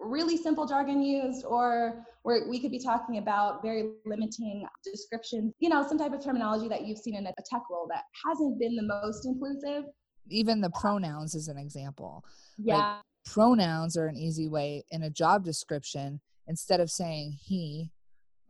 really 0.00 0.36
simple 0.36 0.66
jargon 0.66 1.02
used 1.02 1.44
or 1.44 2.04
where 2.22 2.48
we 2.48 2.58
could 2.58 2.70
be 2.70 2.78
talking 2.78 3.18
about 3.18 3.62
very 3.62 3.92
limiting 4.04 4.66
descriptions 4.84 5.52
you 5.60 5.68
know 5.68 5.86
some 5.86 5.96
type 5.96 6.12
of 6.12 6.22
terminology 6.22 6.68
that 6.68 6.84
you've 6.84 6.98
seen 6.98 7.14
in 7.14 7.26
a 7.26 7.32
tech 7.48 7.62
role 7.70 7.86
that 7.88 8.02
hasn't 8.26 8.58
been 8.58 8.74
the 8.74 8.82
most 8.82 9.24
inclusive 9.24 9.84
even 10.28 10.60
the 10.60 10.70
pronouns 10.70 11.34
is 11.34 11.48
an 11.48 11.56
example 11.56 12.24
yeah 12.58 12.76
like, 12.76 12.96
pronouns 13.24 13.96
are 13.96 14.06
an 14.06 14.16
easy 14.16 14.48
way 14.48 14.84
in 14.90 15.02
a 15.02 15.10
job 15.10 15.44
description 15.44 16.20
instead 16.46 16.80
of 16.80 16.90
saying 16.90 17.32
he 17.32 17.90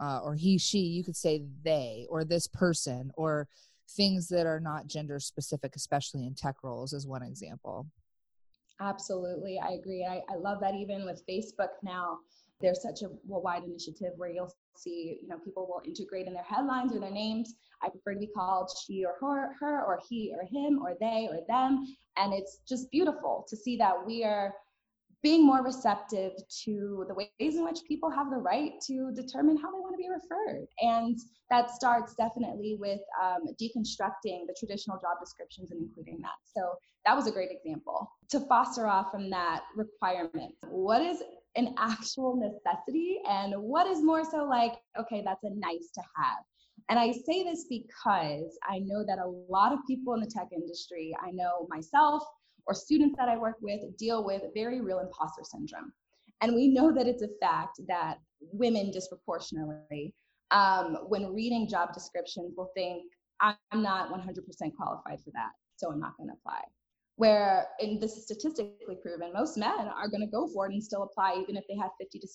uh, 0.01 0.21
or 0.23 0.35
he 0.35 0.59
she 0.59 0.79
you 0.79 1.05
could 1.05 1.17
say 1.17 1.45
they 1.65 2.07
or 2.11 2.25
this 2.25 2.47
person 2.47 3.13
or 3.17 3.49
things 3.91 4.29
that 4.29 4.47
are 4.47 4.61
not 4.61 4.87
gender 4.87 5.21
specific 5.21 5.77
especially 5.77 6.27
in 6.27 6.35
tech 6.35 6.57
roles 6.63 6.93
is 6.93 7.07
one 7.07 7.23
example 7.23 7.87
Absolutely, 8.81 9.61
I 9.63 9.73
agree. 9.73 10.05
I, 10.05 10.23
I 10.33 10.37
love 10.37 10.61
that 10.61 10.75
even 10.75 11.05
with 11.05 11.23
Facebook 11.29 11.69
now, 11.83 12.19
there's 12.61 12.83
such 12.83 13.03
a 13.03 13.11
wide 13.25 13.65
initiative 13.65 14.13
where 14.17 14.31
you'll 14.31 14.53
see, 14.77 15.19
you 15.23 15.29
know, 15.29 15.39
people 15.39 15.67
will 15.67 15.83
integrate 15.85 16.27
in 16.27 16.33
their 16.33 16.45
headlines 16.45 16.95
or 16.95 17.01
their 17.01 17.11
names. 17.11 17.55
I 17.83 17.89
prefer 17.89 18.15
to 18.15 18.21
be 18.21 18.29
called 18.29 18.71
she 18.85 19.05
or 19.05 19.15
her, 19.21 19.55
her 19.61 19.85
or 19.85 20.01
he 20.09 20.33
or 20.35 20.45
him 20.45 20.81
or 20.83 20.97
they 20.99 21.29
or 21.31 21.41
them. 21.47 21.85
And 22.17 22.33
it's 22.33 22.61
just 22.67 22.91
beautiful 22.91 23.45
to 23.49 23.57
see 23.57 23.77
that 23.77 23.95
we 24.05 24.25
are 24.25 24.55
being 25.25 25.45
more 25.45 25.65
receptive 25.65 26.33
to 26.65 27.07
the 27.09 27.15
ways 27.15 27.57
in 27.57 27.65
which 27.65 27.79
people 27.89 28.11
have 28.11 28.31
the 28.31 28.37
right 28.37 28.73
to 28.87 29.11
determine 29.13 29.57
how 29.57 29.73
they 29.73 29.81
want 29.81 29.95
to 29.95 29.97
be 29.97 30.09
referred. 30.11 30.67
And 30.81 31.19
that 31.49 31.71
starts 31.71 32.15
definitely 32.15 32.77
with 32.79 33.01
um, 33.23 33.47
deconstructing 33.61 34.47
the 34.47 34.55
traditional 34.59 34.99
job 34.99 35.17
descriptions 35.19 35.71
and 35.71 35.81
including 35.81 36.21
that. 36.21 36.37
So 36.55 36.75
that 37.07 37.17
was 37.17 37.27
a 37.27 37.33
great 37.33 37.49
example. 37.51 38.13
To 38.33 38.41
foster 38.41 38.87
off 38.87 39.11
from 39.11 39.31
that 39.31 39.63
requirement, 39.75 40.55
what 40.69 41.01
is 41.01 41.23
an 41.57 41.75
actual 41.79 42.37
necessity 42.37 43.21
and 43.27 43.55
what 43.57 43.87
is 43.87 44.03
more 44.03 44.25
so 44.31 44.45
like, 44.45 44.75
okay, 45.01 45.23
that's 45.25 45.45
a 45.45 45.51
nice 45.55 45.91
to 45.95 46.03
have. 46.17 46.45
And 46.91 46.99
I 46.99 47.13
say 47.13 47.45
this 47.45 47.65
because 47.71 48.59
I 48.69 48.81
know 48.81 49.07
that 49.07 49.19
a 49.19 49.33
lot 49.49 49.73
of 49.73 49.79
people 49.87 50.13
in 50.13 50.21
the 50.21 50.27
tech 50.27 50.49
industry, 50.53 51.17
I 51.25 51.31
know 51.31 51.67
myself, 51.71 52.25
or 52.67 52.75
students 52.75 53.17
that 53.19 53.29
I 53.29 53.37
work 53.37 53.57
with 53.61 53.81
deal 53.99 54.25
with 54.25 54.43
very 54.55 54.81
real 54.81 55.01
imposter 55.01 55.43
syndrome. 55.45 55.93
And 56.41 56.55
we 56.55 56.69
know 56.69 56.93
that 56.93 57.07
it's 57.07 57.23
a 57.23 57.29
fact 57.41 57.81
that 57.89 58.19
women 58.53 58.91
disproportionately, 58.91 60.15
um, 60.51 60.99
when 61.09 61.33
reading 61.33 61.69
job 61.69 61.95
descriptions, 61.95 62.55
will 62.57 62.71
think, 62.75 63.05
I'm 63.41 63.57
not 63.83 64.11
100% 64.11 64.77
qualified 64.77 65.21
for 65.23 65.31
that, 65.33 65.51
so 65.77 65.91
I'm 65.91 66.01
not 66.01 66.17
going 66.17 66.29
to 66.29 66.35
apply. 66.35 66.61
Where, 67.17 67.69
and 67.79 68.01
this 68.01 68.17
is 68.17 68.25
statistically 68.25 68.97
proven, 69.01 69.33
most 69.33 69.57
men 69.57 69.71
are 69.71 70.09
going 70.09 70.21
to 70.21 70.27
go 70.27 70.49
for 70.49 70.67
it 70.67 70.73
and 70.73 70.83
still 70.83 71.05
apply, 71.05 71.39
even 71.41 71.57
if 71.57 71.65
they 71.69 71.77
have 71.77 71.91
50 72.01 72.19
to 72.19 72.27
60% 72.27 72.33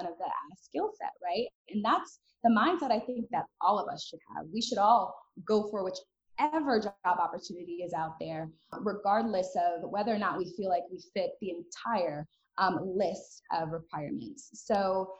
of 0.00 0.16
the 0.18 0.56
skill 0.60 0.90
set, 0.98 1.12
right? 1.22 1.46
And 1.68 1.84
that's 1.84 2.18
the 2.42 2.50
mindset 2.50 2.90
I 2.90 3.00
think 3.00 3.26
that 3.30 3.44
all 3.60 3.78
of 3.78 3.88
us 3.92 4.06
should 4.06 4.20
have. 4.34 4.46
We 4.52 4.62
should 4.62 4.78
all 4.78 5.14
go 5.46 5.68
for 5.70 5.84
which 5.84 5.98
whatever 6.38 6.80
job 6.80 6.94
opportunity 7.04 7.82
is 7.84 7.92
out 7.92 8.14
there, 8.20 8.50
regardless 8.80 9.54
of 9.56 9.90
whether 9.90 10.14
or 10.14 10.18
not 10.18 10.38
we 10.38 10.52
feel 10.56 10.68
like 10.68 10.82
we 10.90 11.02
fit 11.14 11.30
the 11.40 11.50
entire 11.50 12.26
um, 12.58 12.78
list 12.96 13.42
of 13.52 13.70
requirements. 13.70 14.50
So 14.52 15.12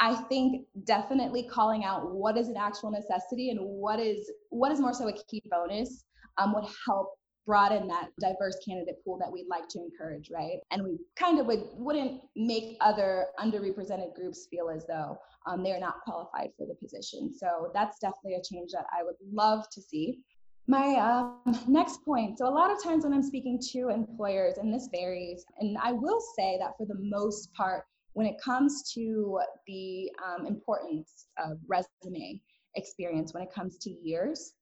I 0.00 0.14
think 0.14 0.66
definitely 0.84 1.44
calling 1.44 1.84
out 1.84 2.12
what 2.12 2.36
is 2.36 2.48
an 2.48 2.56
actual 2.56 2.90
necessity 2.90 3.50
and 3.50 3.60
what 3.60 4.00
is 4.00 4.30
what 4.50 4.72
is 4.72 4.80
more 4.80 4.92
so 4.92 5.08
a 5.08 5.12
key 5.12 5.42
bonus 5.50 6.04
um, 6.38 6.54
would 6.54 6.64
help 6.86 7.14
broaden 7.46 7.88
that 7.88 8.08
diverse 8.20 8.56
candidate 8.66 8.96
pool 9.04 9.18
that 9.18 9.30
we'd 9.30 9.46
like 9.48 9.68
to 9.68 9.80
encourage, 9.80 10.30
right? 10.30 10.58
And 10.70 10.82
we 10.84 10.98
kind 11.16 11.38
of 11.38 11.46
would 11.46 11.64
wouldn't 11.74 12.20
make 12.36 12.76
other 12.80 13.26
underrepresented 13.38 14.14
groups 14.14 14.46
feel 14.50 14.70
as 14.70 14.86
though 14.86 15.16
um, 15.46 15.62
they're 15.62 15.80
not 15.80 16.00
qualified 16.04 16.50
for 16.56 16.66
the 16.66 16.74
position. 16.74 17.32
So 17.36 17.70
that's 17.74 17.98
definitely 17.98 18.34
a 18.34 18.42
change 18.42 18.70
that 18.72 18.86
I 18.92 19.02
would 19.02 19.16
love 19.32 19.64
to 19.72 19.80
see. 19.80 20.20
My 20.68 20.94
um, 20.94 21.58
next 21.68 22.04
point 22.04 22.38
so, 22.38 22.48
a 22.48 22.50
lot 22.50 22.70
of 22.70 22.82
times 22.82 23.04
when 23.04 23.12
I'm 23.12 23.22
speaking 23.22 23.58
to 23.72 23.88
employers, 23.88 24.58
and 24.58 24.72
this 24.72 24.88
varies, 24.92 25.44
and 25.58 25.76
I 25.82 25.92
will 25.92 26.20
say 26.36 26.56
that 26.60 26.76
for 26.78 26.86
the 26.86 26.98
most 26.98 27.52
part, 27.52 27.84
when 28.14 28.26
it 28.26 28.36
comes 28.42 28.92
to 28.94 29.40
the 29.66 30.10
um, 30.24 30.46
importance 30.46 31.26
of 31.38 31.58
resume 31.66 32.40
experience, 32.76 33.34
when 33.34 33.42
it 33.42 33.52
comes 33.52 33.78
to 33.78 33.90
years, 33.90 34.54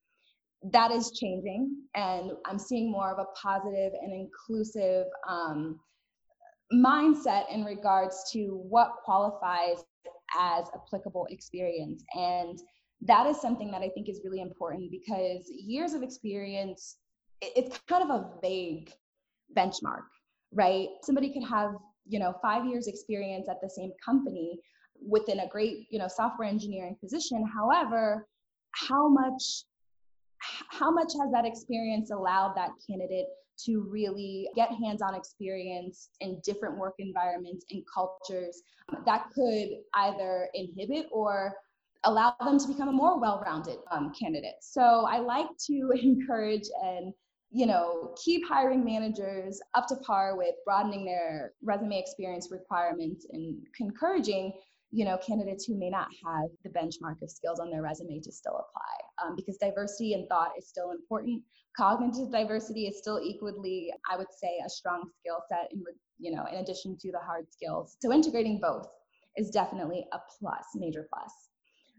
that 0.72 0.90
is 0.90 1.12
changing. 1.12 1.76
And 1.94 2.32
I'm 2.46 2.58
seeing 2.58 2.90
more 2.90 3.12
of 3.12 3.18
a 3.18 3.26
positive 3.40 3.92
and 4.00 4.12
inclusive 4.12 5.06
um, 5.28 5.80
mindset 6.72 7.44
in 7.52 7.64
regards 7.64 8.30
to 8.32 8.62
what 8.68 8.92
qualifies 9.04 9.84
as 10.38 10.66
applicable 10.74 11.26
experience. 11.30 12.04
And 12.14 12.58
that 13.02 13.26
is 13.26 13.40
something 13.40 13.70
that 13.70 13.82
I 13.82 13.88
think 13.88 14.08
is 14.08 14.20
really 14.24 14.40
important 14.40 14.90
because 14.90 15.48
years 15.48 15.94
of 15.94 16.02
experience, 16.02 16.96
it's 17.40 17.78
kind 17.88 18.02
of 18.02 18.10
a 18.10 18.30
vague 18.42 18.92
benchmark, 19.56 20.04
right? 20.52 20.88
Somebody 21.02 21.32
could 21.32 21.44
have, 21.44 21.72
you 22.06 22.18
know, 22.18 22.34
five 22.42 22.66
years 22.66 22.86
experience 22.86 23.48
at 23.48 23.60
the 23.62 23.70
same 23.70 23.92
company 24.04 24.58
within 25.02 25.40
a 25.40 25.48
great, 25.48 25.86
you 25.90 25.98
know, 25.98 26.08
software 26.08 26.48
engineering 26.48 26.96
position. 27.00 27.44
However, 27.46 28.26
how 28.72 29.08
much 29.08 29.64
how 30.70 30.90
much 30.90 31.12
has 31.20 31.30
that 31.32 31.44
experience 31.44 32.10
allowed 32.10 32.54
that 32.56 32.70
candidate 32.88 33.26
to 33.66 33.86
really 33.90 34.48
get 34.56 34.70
hands-on 34.70 35.14
experience 35.14 36.08
in 36.20 36.40
different 36.42 36.78
work 36.78 36.94
environments 36.98 37.64
and 37.70 37.82
cultures 37.92 38.62
that 39.04 39.26
could 39.34 39.68
either 39.94 40.48
inhibit 40.54 41.06
or 41.12 41.52
allow 42.04 42.34
them 42.44 42.58
to 42.58 42.68
become 42.68 42.88
a 42.88 42.92
more 42.92 43.20
well-rounded 43.20 43.78
um, 43.90 44.12
candidate. 44.18 44.54
So 44.62 45.06
I 45.08 45.18
like 45.18 45.48
to 45.66 45.92
encourage 46.02 46.68
and 46.82 47.12
you 47.52 47.66
know 47.66 48.14
keep 48.22 48.46
hiring 48.46 48.84
managers 48.84 49.60
up 49.74 49.86
to 49.88 49.96
par 49.96 50.36
with 50.36 50.54
broadening 50.64 51.04
their 51.04 51.52
resume 51.62 51.98
experience 51.98 52.48
requirements 52.50 53.26
and 53.32 53.56
encouraging 53.80 54.52
you 54.92 55.04
know 55.04 55.18
candidates 55.18 55.64
who 55.64 55.76
may 55.76 55.90
not 55.90 56.08
have 56.24 56.48
the 56.62 56.70
benchmark 56.70 57.20
of 57.22 57.30
skills 57.30 57.58
on 57.58 57.68
their 57.68 57.82
resume 57.82 58.20
to 58.20 58.30
still 58.30 58.54
apply 58.54 59.26
um, 59.26 59.34
because 59.34 59.56
diversity 59.56 60.14
in 60.14 60.26
thought 60.28 60.52
is 60.56 60.68
still 60.68 60.92
important. 60.92 61.42
Cognitive 61.76 62.30
diversity 62.30 62.86
is 62.86 62.98
still 62.98 63.20
equally 63.22 63.92
i 64.10 64.16
would 64.16 64.32
say 64.36 64.58
a 64.64 64.68
strong 64.68 65.10
skill 65.18 65.42
set 65.48 65.72
in 65.72 65.82
you 66.18 66.34
know 66.34 66.44
in 66.52 66.58
addition 66.58 66.96
to 67.00 67.10
the 67.10 67.18
hard 67.18 67.46
skills. 67.50 67.96
So 68.00 68.12
integrating 68.12 68.60
both 68.60 68.86
is 69.36 69.50
definitely 69.50 70.06
a 70.12 70.18
plus 70.38 70.66
major 70.74 71.08
plus 71.12 71.49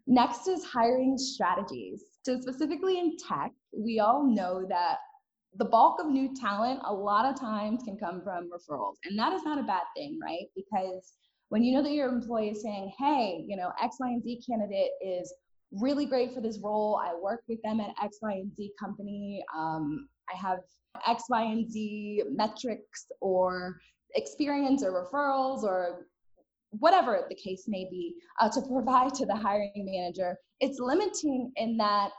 Next 0.08 0.48
is 0.48 0.66
hiring 0.66 1.18
strategies. 1.18 2.04
So, 2.24 2.40
specifically 2.40 3.00
in 3.00 3.18
tech, 3.18 3.52
we 3.72 4.00
all 4.00 4.24
know 4.26 4.66
that 4.70 4.98
the 5.58 5.66
bulk 5.66 6.00
of 6.00 6.08
new 6.08 6.34
talent 6.34 6.80
a 6.86 6.94
lot 6.94 7.26
of 7.26 7.40
times 7.40 7.84
can 7.84 7.98
come 7.98 8.22
from 8.22 8.50
referrals. 8.50 8.96
And 9.06 9.18
that 9.20 9.34
is 9.34 9.44
not 9.44 9.60
a 9.60 9.64
bad 9.64 9.84
thing, 9.96 10.20
right? 10.22 10.46
Because 10.56 11.14
when 11.50 11.64
you 11.64 11.74
know 11.74 11.84
that 11.84 11.92
your 11.92 12.08
employee 12.08 12.50
is 12.50 12.62
saying, 12.62 12.94
hey, 12.98 13.44
you 13.46 13.58
know, 13.58 13.72
X, 13.82 13.98
Y, 14.00 14.08
and 14.08 14.24
Z 14.24 14.42
candidate 14.50 14.92
is 15.06 15.34
really 15.72 16.06
great 16.06 16.34
for 16.34 16.42
this 16.42 16.60
role. 16.64 17.00
I 17.04 17.14
work 17.14 17.42
with 17.48 17.62
them 17.64 17.80
at 17.80 17.94
X, 18.02 18.20
Y, 18.22 18.32
and 18.32 18.56
Z 18.56 18.72
company. 18.80 19.44
Um, 19.56 20.08
I 20.34 20.38
have 20.38 20.60
X, 21.08 21.24
Y, 21.30 21.42
and 21.42 21.70
Z 21.70 22.24
metrics 22.30 23.08
or 23.20 23.80
experience 24.16 24.84
or 24.84 24.92
referrals 24.92 25.64
or 25.64 26.08
whatever 26.72 27.26
the 27.30 27.36
case 27.36 27.66
may 27.68 27.88
be, 27.90 28.16
uh, 28.40 28.50
to 28.50 28.62
provide 28.62 29.14
to 29.16 29.26
the 29.26 29.36
hiring 29.36 29.72
manager. 29.76 30.38
It's 30.60 30.80
limiting 30.80 31.52
in 31.56 31.78
that 31.78 32.12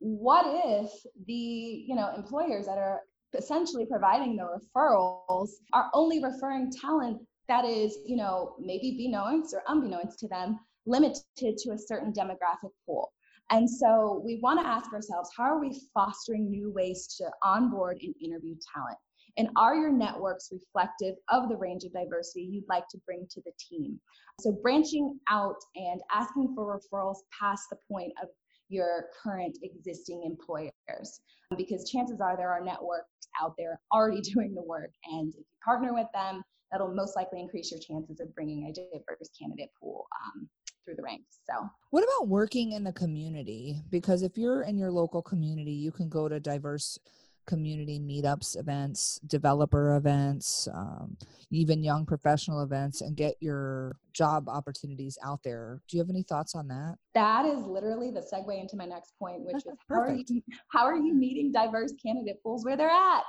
what 0.00 0.44
if 0.46 0.90
the 1.26 1.34
you 1.34 1.94
know 1.94 2.12
employers 2.16 2.66
that 2.66 2.78
are 2.78 3.00
essentially 3.36 3.84
providing 3.84 4.36
the 4.36 4.42
referrals 4.44 5.50
are 5.72 5.90
only 5.92 6.22
referring 6.22 6.70
talent 6.70 7.20
that 7.48 7.64
is 7.64 7.98
you 8.06 8.16
know 8.16 8.54
maybe 8.60 8.96
beknownst 8.96 9.52
or 9.52 9.62
unbeknownst 9.68 10.18
to 10.18 10.28
them 10.28 10.58
limited 10.86 11.22
to 11.58 11.72
a 11.72 11.78
certain 11.78 12.12
demographic 12.12 12.70
pool 12.86 13.12
and 13.50 13.68
so 13.68 14.22
we 14.24 14.38
want 14.42 14.60
to 14.60 14.66
ask 14.66 14.92
ourselves 14.92 15.30
how 15.36 15.44
are 15.44 15.60
we 15.60 15.80
fostering 15.92 16.48
new 16.48 16.70
ways 16.72 17.06
to 17.18 17.28
onboard 17.42 17.98
and 18.02 18.14
interview 18.22 18.54
talent 18.72 18.98
and 19.38 19.48
are 19.56 19.76
your 19.76 19.92
networks 19.92 20.50
reflective 20.52 21.14
of 21.30 21.48
the 21.48 21.56
range 21.56 21.84
of 21.84 21.92
diversity 21.92 22.42
you'd 22.42 22.68
like 22.68 22.86
to 22.88 22.98
bring 23.06 23.26
to 23.30 23.40
the 23.44 23.52
team? 23.58 23.98
So, 24.40 24.52
branching 24.52 25.18
out 25.30 25.56
and 25.76 26.00
asking 26.12 26.54
for 26.54 26.78
referrals 26.78 27.18
past 27.38 27.70
the 27.70 27.78
point 27.90 28.12
of 28.22 28.28
your 28.68 29.06
current 29.22 29.56
existing 29.62 30.22
employers 30.24 31.20
because 31.56 31.88
chances 31.90 32.20
are 32.20 32.36
there 32.36 32.50
are 32.50 32.62
networks 32.62 33.28
out 33.42 33.54
there 33.56 33.80
already 33.92 34.20
doing 34.34 34.54
the 34.54 34.62
work 34.62 34.90
and 35.06 35.30
if 35.30 35.38
you 35.38 35.44
partner 35.64 35.94
with 35.94 36.06
them 36.12 36.42
that'll 36.70 36.92
most 36.92 37.16
likely 37.16 37.40
increase 37.40 37.70
your 37.70 37.80
chances 37.80 38.20
of 38.20 38.34
bringing 38.34 38.64
a 38.64 38.72
diverse 38.72 39.30
candidate 39.40 39.70
pool 39.80 40.06
um, 40.22 40.48
through 40.84 40.96
the 40.96 41.02
ranks. 41.02 41.38
So, 41.48 41.68
what 41.90 42.04
about 42.04 42.28
working 42.28 42.72
in 42.72 42.84
the 42.84 42.92
community? 42.92 43.82
Because 43.90 44.22
if 44.22 44.36
you're 44.36 44.62
in 44.62 44.78
your 44.78 44.90
local 44.90 45.22
community, 45.22 45.72
you 45.72 45.90
can 45.90 46.08
go 46.08 46.28
to 46.28 46.40
diverse 46.40 46.98
community 47.48 47.98
meetups, 47.98 48.56
events, 48.56 49.18
developer 49.26 49.96
events, 49.96 50.68
um, 50.72 51.16
even 51.50 51.82
young 51.82 52.06
professional 52.06 52.62
events, 52.62 53.00
and 53.00 53.16
get 53.16 53.34
your 53.40 53.96
job 54.12 54.48
opportunities 54.48 55.18
out 55.24 55.42
there. 55.42 55.80
Do 55.88 55.96
you 55.96 56.02
have 56.02 56.10
any 56.10 56.22
thoughts 56.22 56.54
on 56.54 56.68
that? 56.68 56.96
That 57.14 57.46
is 57.46 57.64
literally 57.64 58.10
the 58.10 58.20
segue 58.20 58.60
into 58.60 58.76
my 58.76 58.84
next 58.84 59.14
point, 59.18 59.40
which 59.40 59.56
is 59.56 59.64
how 59.88 60.00
are, 60.00 60.14
you, 60.14 60.42
how 60.68 60.84
are 60.84 60.96
you 60.96 61.14
meeting 61.14 61.50
diverse 61.50 61.92
candidate 62.00 62.40
pools 62.42 62.64
where 62.64 62.76
they're 62.76 62.90
at? 62.90 63.24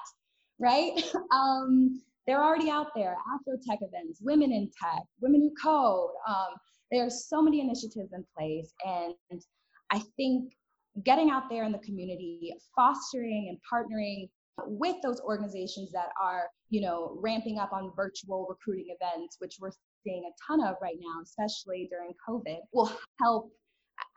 Right? 0.59 1.01
um, 1.33 2.01
they're 2.27 2.43
already 2.43 2.69
out 2.69 2.88
there. 2.95 3.15
Afro 3.33 3.57
tech 3.65 3.79
events, 3.81 4.19
women 4.21 4.51
in 4.51 4.69
tech, 4.83 5.01
women 5.21 5.41
who 5.41 5.51
code. 5.63 6.11
Um, 6.27 6.55
are 6.91 7.09
so 7.09 7.39
many 7.39 7.61
initiatives 7.61 8.13
in 8.13 8.25
place, 8.35 8.73
and 8.83 9.13
I 9.91 9.99
think 10.17 10.51
getting 11.03 11.29
out 11.29 11.50
there 11.50 11.63
in 11.63 11.72
the 11.72 11.79
community, 11.79 12.53
fostering 12.75 13.48
and 13.50 13.58
partnering 13.72 14.29
with 14.65 14.98
those 15.01 15.20
organizations 15.22 15.91
that 15.91 16.10
are, 16.22 16.48
you 16.70 16.82
know, 16.82 17.18
ramping 17.22 17.60
up 17.60 17.72
on 17.72 17.91
virtual 17.96 18.46
recruiting 18.50 18.96
events, 19.00 19.38
which 19.39 19.58
we're 19.60 19.72
seeing 20.03 20.24
a 20.25 20.34
ton 20.46 20.62
of 20.62 20.75
right 20.82 20.98
now, 21.00 21.22
especially 21.24 21.88
during 21.89 22.13
COVID, 22.27 22.58
will 22.74 22.91
help, 23.22 23.51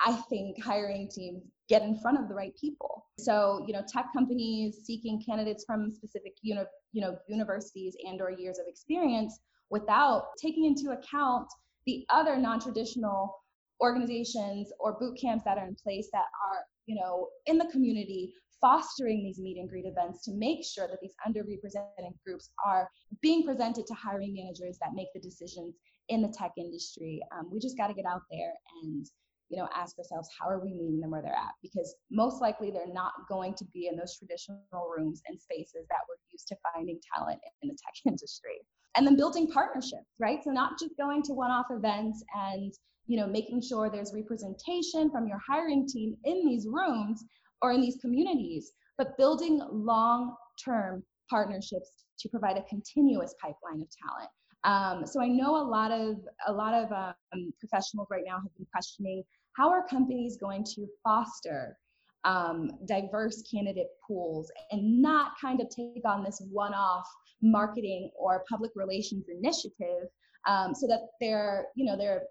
I 0.01 0.13
think, 0.29 0.63
hiring 0.63 1.09
teams 1.09 1.43
get 1.69 1.83
in 1.83 1.99
front 1.99 2.19
of 2.19 2.29
the 2.29 2.35
right 2.35 2.55
people. 2.61 3.07
So, 3.19 3.65
you 3.67 3.73
know, 3.73 3.83
tech 3.89 4.07
companies 4.13 4.81
seeking 4.85 5.23
candidates 5.25 5.65
from 5.65 5.91
specific, 5.91 6.33
know, 6.43 6.67
you 6.93 7.01
know, 7.01 7.17
universities 7.29 7.97
and 8.05 8.21
or 8.21 8.31
years 8.31 8.59
of 8.59 8.67
experience 8.67 9.39
without 9.71 10.27
taking 10.41 10.67
into 10.67 10.91
account 10.91 11.49
the 11.87 12.05
other 12.11 12.37
non-traditional 12.37 13.35
organizations 13.81 14.71
or 14.79 14.99
boot 14.99 15.19
camps 15.21 15.45
that 15.45 15.59
are 15.59 15.67
in 15.67 15.75
place 15.75 16.09
that 16.13 16.27
are 16.47 16.65
you 16.87 16.95
know 16.95 17.29
in 17.47 17.59
the 17.59 17.67
community 17.67 18.35
fostering 18.63 19.25
these 19.25 19.41
meet 19.41 19.59
and 19.59 19.69
greet 19.69 19.85
events 19.85 20.25
to 20.25 20.33
make 20.33 20.65
sure 20.65 20.87
that 20.87 20.99
these 21.03 21.15
underrepresented 21.27 22.15
groups 22.25 22.49
are 22.65 22.89
being 23.21 23.45
presented 23.45 23.85
to 23.87 23.95
hiring 23.95 24.33
managers 24.33 24.79
that 24.81 24.95
make 24.95 25.09
the 25.13 25.21
decisions 25.21 25.75
in 26.09 26.23
the 26.23 26.29
tech 26.29 26.53
industry. 26.57 27.21
Um, 27.37 27.51
we 27.53 27.59
just 27.59 27.77
got 27.77 27.89
to 27.89 27.95
get 27.95 28.07
out 28.07 28.23
there 28.31 28.53
and 28.83 29.05
you 29.49 29.59
know 29.59 29.69
ask 29.75 29.99
ourselves 29.99 30.29
how 30.39 30.49
are 30.49 30.65
we 30.65 30.73
meeting 30.73 31.01
them 31.01 31.11
where 31.11 31.23
they're 31.23 31.33
at? 31.33 31.55
Because 31.61 31.95
most 32.11 32.41
likely 32.41 32.71
they're 32.71 32.93
not 32.93 33.13
going 33.29 33.55
to 33.55 33.65
be 33.75 33.89
in 33.89 33.97
those 33.97 34.17
traditional 34.17 34.89
rooms 34.97 35.21
and 35.27 35.39
spaces 35.39 35.87
that 35.91 36.01
we're 36.09 36.23
used 36.31 36.49
to 36.49 36.57
finding 36.73 37.01
talent 37.15 37.41
in 37.63 37.69
the 37.69 37.75
tech 37.75 37.95
industry. 38.07 38.61
And 38.95 39.07
then 39.07 39.17
building 39.17 39.51
partnerships 39.51 40.07
right? 40.21 40.39
So 40.45 40.51
not 40.51 40.79
just 40.79 40.97
going 40.99 41.23
to 41.25 41.33
one-off 41.33 41.67
events 41.71 42.23
and 42.35 42.73
you 43.07 43.19
know 43.19 43.27
making 43.27 43.61
sure 43.61 43.91
there's 43.91 44.13
representation 44.15 45.11
from 45.11 45.27
your 45.27 45.39
hiring 45.47 45.87
team 45.87 46.17
in 46.25 46.47
these 46.47 46.67
rooms 46.67 47.25
or 47.61 47.73
in 47.73 47.81
these 47.81 47.97
communities 48.01 48.73
but 48.99 49.17
building 49.17 49.61
long-term 49.73 51.03
partnerships 51.29 52.05
to 52.19 52.29
provide 52.29 52.57
a 52.57 52.63
continuous 52.63 53.35
pipeline 53.41 53.81
of 53.81 53.89
talent. 54.07 54.31
Um, 54.65 55.07
so 55.07 55.21
i 55.21 55.27
know 55.27 55.57
a 55.57 55.67
lot 55.77 55.91
of 55.91 56.19
a 56.47 56.53
lot 56.53 56.73
of 56.73 56.93
um, 56.93 57.53
professionals 57.59 58.07
right 58.11 58.23
now 58.25 58.37
have 58.37 58.55
been 58.57 58.67
questioning 58.71 59.25
how 59.57 59.71
are 59.71 59.85
companies 59.89 60.37
going 60.37 60.65
to 60.75 60.87
foster 61.03 61.77
um, 62.25 62.71
diverse 62.87 63.43
candidate 63.43 63.89
pools 64.07 64.53
and 64.71 65.03
not 65.03 65.33
kind 65.41 65.61
of 65.61 65.69
take 65.69 66.05
on 66.05 66.23
this 66.23 66.41
one-off 66.51 67.09
marketing 67.43 68.11
or 68.17 68.45
public 68.49 68.71
relations 68.77 69.25
initiative 69.29 70.07
um, 70.47 70.75
so 70.75 70.87
that 70.87 71.09
they're 71.21 71.67
you 71.75 71.85
know 71.85 71.97
they're 71.97 72.23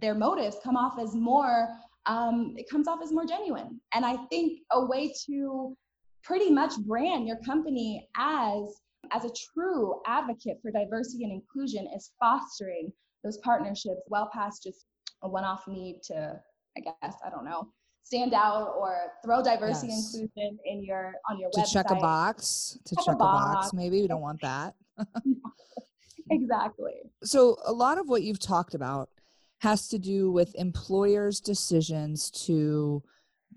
their 0.00 0.14
motives 0.14 0.56
come 0.62 0.76
off 0.76 0.98
as 0.98 1.14
more 1.14 1.68
um, 2.06 2.54
it 2.56 2.68
comes 2.70 2.88
off 2.88 3.00
as 3.02 3.12
more 3.12 3.26
genuine 3.26 3.80
and 3.94 4.04
i 4.04 4.16
think 4.30 4.60
a 4.72 4.84
way 4.86 5.12
to 5.26 5.76
pretty 6.22 6.50
much 6.50 6.76
brand 6.78 7.26
your 7.26 7.38
company 7.44 8.08
as 8.16 8.80
as 9.12 9.24
a 9.24 9.30
true 9.54 10.00
advocate 10.06 10.58
for 10.60 10.70
diversity 10.70 11.24
and 11.24 11.32
inclusion 11.32 11.88
is 11.94 12.12
fostering 12.20 12.92
those 13.24 13.38
partnerships 13.38 14.00
well 14.08 14.30
past 14.32 14.62
just 14.62 14.86
a 15.22 15.28
one-off 15.28 15.66
need 15.68 16.00
to 16.02 16.38
i 16.76 16.80
guess 16.80 17.16
i 17.24 17.30
don't 17.30 17.44
know 17.44 17.68
stand 18.02 18.32
out 18.32 18.74
or 18.78 19.12
throw 19.22 19.42
diversity 19.42 19.88
yes. 19.88 20.14
and 20.14 20.22
inclusion 20.22 20.58
in 20.64 20.82
your 20.82 21.12
on 21.28 21.38
your 21.38 21.50
website. 21.50 21.52
to 21.52 21.60
website. 21.60 21.72
check 21.72 21.90
a 21.90 21.94
box 21.96 22.78
to 22.84 22.96
check, 22.96 23.04
check 23.04 23.14
a, 23.14 23.18
box. 23.18 23.54
box 23.54 23.72
maybe 23.74 24.00
we 24.00 24.08
don't 24.08 24.22
want 24.22 24.40
that 24.40 24.74
exactly 26.30 26.94
so 27.22 27.56
a 27.66 27.72
lot 27.72 27.98
of 27.98 28.08
what 28.08 28.22
you've 28.22 28.38
talked 28.38 28.74
about 28.74 29.10
has 29.58 29.88
to 29.88 29.98
do 29.98 30.30
with 30.30 30.54
employers' 30.54 31.40
decisions 31.40 32.30
to 32.30 33.02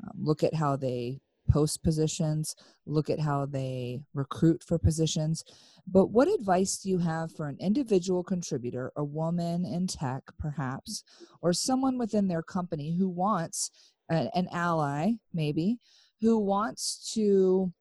um, 0.04 0.24
look 0.24 0.44
at 0.44 0.54
how 0.54 0.76
they 0.76 1.20
post 1.50 1.84
positions, 1.84 2.56
look 2.86 3.10
at 3.10 3.20
how 3.20 3.46
they 3.46 4.00
recruit 4.14 4.64
for 4.64 4.78
positions. 4.78 5.44
But 5.86 6.08
what 6.08 6.28
advice 6.28 6.78
do 6.78 6.90
you 6.90 7.00
have 7.00 7.32
for 7.32 7.48
an 7.48 7.58
individual 7.60 8.24
contributor, 8.24 8.92
a 8.96 9.04
woman 9.04 9.66
in 9.66 9.88
tech 9.88 10.24
perhaps, 10.40 11.04
or 11.42 11.54
someone 11.54 11.98
within 11.98 12.28
their 12.28 12.44
company 12.44 12.96
who 12.98 13.10
wants 13.10 13.72
a, 14.10 14.30
an 14.36 14.48
ally, 14.52 15.14
maybe, 15.34 15.78
who 16.22 16.40
wants 16.40 17.12
to 17.14 17.74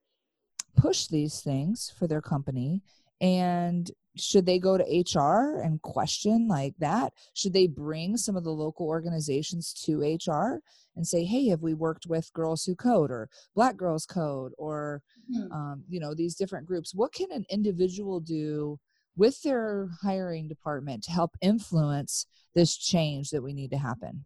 push 0.75 1.07
these 1.07 1.41
things 1.41 1.91
for 1.97 2.07
their 2.07 2.21
company 2.21 2.81
and 3.19 3.91
should 4.17 4.45
they 4.45 4.59
go 4.59 4.77
to 4.77 4.83
HR 4.83 5.61
and 5.61 5.81
question 5.81 6.47
like 6.47 6.75
that? 6.79 7.13
Should 7.33 7.53
they 7.53 7.67
bring 7.67 8.17
some 8.17 8.35
of 8.35 8.43
the 8.43 8.51
local 8.51 8.87
organizations 8.87 9.73
to 9.85 10.01
HR 10.01 10.61
and 10.95 11.07
say, 11.07 11.23
"Hey, 11.23 11.47
have 11.47 11.61
we 11.61 11.73
worked 11.73 12.07
with 12.07 12.33
Girls 12.33 12.65
Who 12.65 12.75
Code 12.75 13.11
or 13.11 13.29
Black 13.55 13.77
Girls 13.77 14.05
Code 14.05 14.51
or 14.57 15.01
mm-hmm. 15.33 15.51
um, 15.51 15.83
you 15.87 15.99
know 15.99 16.13
these 16.13 16.35
different 16.35 16.67
groups? 16.67 16.93
What 16.93 17.13
can 17.13 17.31
an 17.31 17.45
individual 17.49 18.19
do 18.19 18.79
with 19.15 19.41
their 19.43 19.89
hiring 20.01 20.47
department 20.47 21.03
to 21.03 21.11
help 21.11 21.31
influence 21.41 22.25
this 22.55 22.75
change 22.75 23.29
that 23.29 23.43
we 23.43 23.53
need 23.53 23.71
to 23.71 23.77
happen?" 23.77 24.25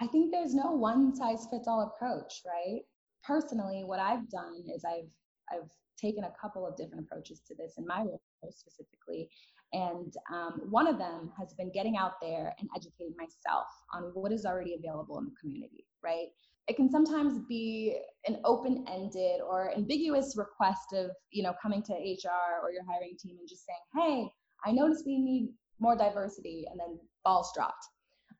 I 0.00 0.06
think 0.06 0.30
there's 0.30 0.54
no 0.54 0.72
one 0.72 1.14
size 1.14 1.46
fits 1.50 1.68
all 1.68 1.82
approach, 1.94 2.42
right? 2.46 2.82
Personally, 3.22 3.82
what 3.84 4.00
I've 4.00 4.28
done 4.30 4.64
is 4.74 4.84
I've 4.84 5.10
I've 5.52 5.70
taken 5.98 6.24
a 6.24 6.32
couple 6.40 6.66
of 6.66 6.76
different 6.76 7.04
approaches 7.06 7.40
to 7.48 7.54
this 7.54 7.74
in 7.78 7.86
my 7.86 8.00
role 8.00 8.20
specifically. 8.50 9.28
And 9.72 10.14
um, 10.32 10.60
one 10.70 10.86
of 10.86 10.98
them 10.98 11.32
has 11.38 11.52
been 11.54 11.70
getting 11.72 11.96
out 11.96 12.12
there 12.22 12.54
and 12.58 12.68
educating 12.76 13.14
myself 13.18 13.66
on 13.92 14.10
what 14.14 14.32
is 14.32 14.46
already 14.46 14.74
available 14.74 15.18
in 15.18 15.24
the 15.24 15.34
community, 15.40 15.86
right? 16.02 16.28
It 16.68 16.76
can 16.76 16.90
sometimes 16.90 17.40
be 17.48 17.98
an 18.26 18.38
open-ended 18.44 19.40
or 19.46 19.72
ambiguous 19.76 20.36
request 20.36 20.92
of, 20.94 21.10
you 21.30 21.42
know, 21.42 21.54
coming 21.60 21.82
to 21.82 21.92
HR 21.92 22.62
or 22.62 22.72
your 22.72 22.82
hiring 22.88 23.16
team 23.18 23.36
and 23.38 23.48
just 23.48 23.66
saying, 23.66 24.06
hey, 24.06 24.28
I 24.64 24.72
noticed 24.72 25.04
we 25.06 25.18
need 25.18 25.50
more 25.78 25.96
diversity, 25.96 26.64
and 26.70 26.80
then 26.80 26.98
balls 27.24 27.52
dropped. 27.54 27.84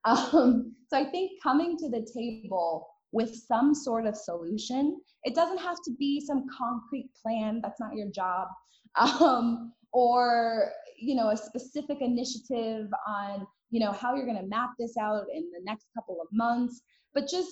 Um, 0.05 0.77
so 0.89 0.97
I 0.97 1.11
think 1.11 1.33
coming 1.43 1.77
to 1.79 1.89
the 1.89 2.07
table 2.15 2.87
with 3.13 3.35
some 3.35 3.75
sort 3.75 4.07
of 4.07 4.17
solution. 4.17 5.01
It 5.25 5.35
doesn't 5.35 5.59
have 5.59 5.79
to 5.85 5.91
be 5.99 6.21
some 6.21 6.45
concrete 6.57 7.11
plan, 7.21 7.61
that's 7.63 7.81
not 7.81 7.95
your 7.95 8.09
job. 8.11 8.49
Um, 8.99 9.75
or 9.97 10.73
you 10.99 11.15
know 11.15 11.31
a 11.31 11.37
specific 11.37 12.03
initiative 12.03 12.87
on 13.09 13.47
you 13.71 13.81
know 13.81 13.93
how 13.93 14.15
you're 14.15 14.27
going 14.27 14.37
to 14.37 14.47
map 14.47 14.69
this 14.79 14.95
out 15.01 15.25
in 15.33 15.43
the 15.53 15.61
next 15.65 15.87
couple 15.97 16.19
of 16.21 16.29
months 16.33 16.83
but 17.15 17.27
just 17.27 17.51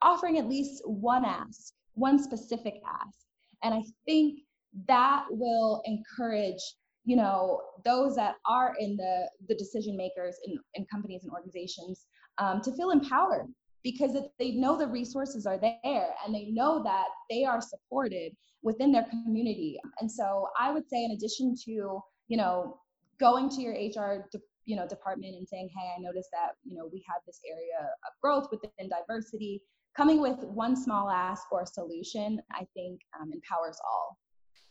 offering 0.00 0.38
at 0.38 0.48
least 0.48 0.80
one 0.86 1.24
ask 1.24 1.74
one 1.94 2.22
specific 2.22 2.74
ask. 2.86 3.18
And 3.64 3.74
i 3.74 3.82
think 4.06 4.38
that 4.86 5.24
will 5.30 5.82
encourage 5.84 6.62
you 7.04 7.16
know 7.16 7.60
those 7.84 8.14
that 8.14 8.36
are 8.46 8.74
in 8.78 8.96
the 8.96 9.28
the 9.48 9.56
decision 9.56 9.96
makers 9.96 10.36
in, 10.46 10.56
in 10.74 10.86
companies 10.86 11.24
and 11.24 11.32
organizations 11.32 12.06
um, 12.38 12.60
to 12.62 12.72
feel 12.76 12.90
empowered 12.90 13.48
because 13.82 14.16
they 14.38 14.52
know 14.52 14.78
the 14.78 14.86
resources 14.86 15.46
are 15.46 15.58
there 15.58 16.14
and 16.24 16.34
they 16.34 16.46
know 16.50 16.82
that 16.82 17.06
they 17.28 17.44
are 17.44 17.60
supported 17.60 18.32
within 18.62 18.92
their 18.92 19.04
community. 19.04 19.78
And 20.00 20.10
so 20.10 20.48
I 20.58 20.72
would 20.72 20.88
say 20.88 21.04
in 21.04 21.12
addition 21.12 21.54
to, 21.64 22.00
you 22.28 22.36
know, 22.36 22.78
going 23.18 23.48
to 23.50 23.60
your 23.60 23.72
HR 23.72 24.28
de- 24.30 24.38
you 24.64 24.76
know 24.76 24.86
department 24.86 25.34
and 25.34 25.48
saying, 25.48 25.68
"Hey, 25.76 25.92
I 25.96 26.00
noticed 26.00 26.28
that, 26.32 26.52
you 26.64 26.76
know, 26.76 26.88
we 26.92 27.04
have 27.08 27.20
this 27.26 27.40
area 27.48 27.80
of 28.06 28.12
growth 28.22 28.48
within 28.50 28.88
diversity." 28.88 29.62
Coming 29.96 30.20
with 30.20 30.42
one 30.44 30.74
small 30.76 31.10
ask 31.10 31.50
or 31.52 31.66
solution, 31.66 32.40
I 32.52 32.66
think 32.74 33.00
um, 33.20 33.30
empowers 33.32 33.78
all. 33.86 34.18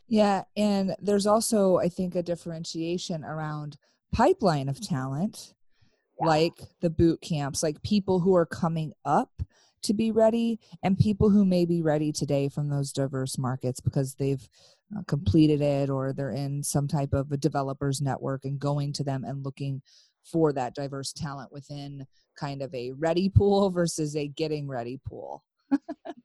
Yeah, 0.08 0.44
and 0.58 0.96
there's 1.02 1.28
also 1.28 1.78
I 1.78 1.90
think 1.90 2.16
a 2.16 2.24
differentiation 2.24 3.24
around 3.24 3.78
pipeline 4.12 4.68
of 4.70 4.82
talent 4.82 5.54
yeah. 6.22 6.28
like 6.28 6.54
the 6.82 6.90
boot 6.90 7.22
camps, 7.22 7.64
like 7.64 7.82
people 7.82 8.20
who 8.20 8.36
are 8.36 8.46
coming 8.46 8.94
up 9.06 9.30
to 9.84 9.94
be 9.94 10.12
ready 10.12 10.60
and 10.84 10.98
people 10.98 11.30
who 11.30 11.44
may 11.44 11.66
be 11.66 11.82
ready 11.82 12.12
today 12.12 12.48
from 12.48 12.70
those 12.70 12.92
diverse 12.92 13.38
markets 13.38 13.80
because 13.80 14.16
they've 14.16 14.48
uh, 14.96 15.02
completed 15.08 15.62
it 15.62 15.90
or 15.90 16.14
they're 16.14 16.32
in 16.32 16.62
some 16.62 16.88
type 16.88 17.14
of 17.14 17.32
a 17.32 17.38
developers 17.38 18.02
network 18.02 18.46
and 18.46 18.60
going 18.60 18.94
to 18.94 19.04
them 19.04 19.24
and 19.24 19.44
looking 19.44 19.82
for 20.24 20.54
that 20.54 20.76
diverse 20.76 21.12
talent 21.12 21.52
within 21.52 22.06
kind 22.38 22.62
of 22.62 22.74
a 22.76 22.92
ready 22.92 23.30
pool 23.30 23.70
versus 23.72 24.16
a 24.16 24.28
getting 24.28 24.68
ready 24.68 25.00
pool 25.08 25.44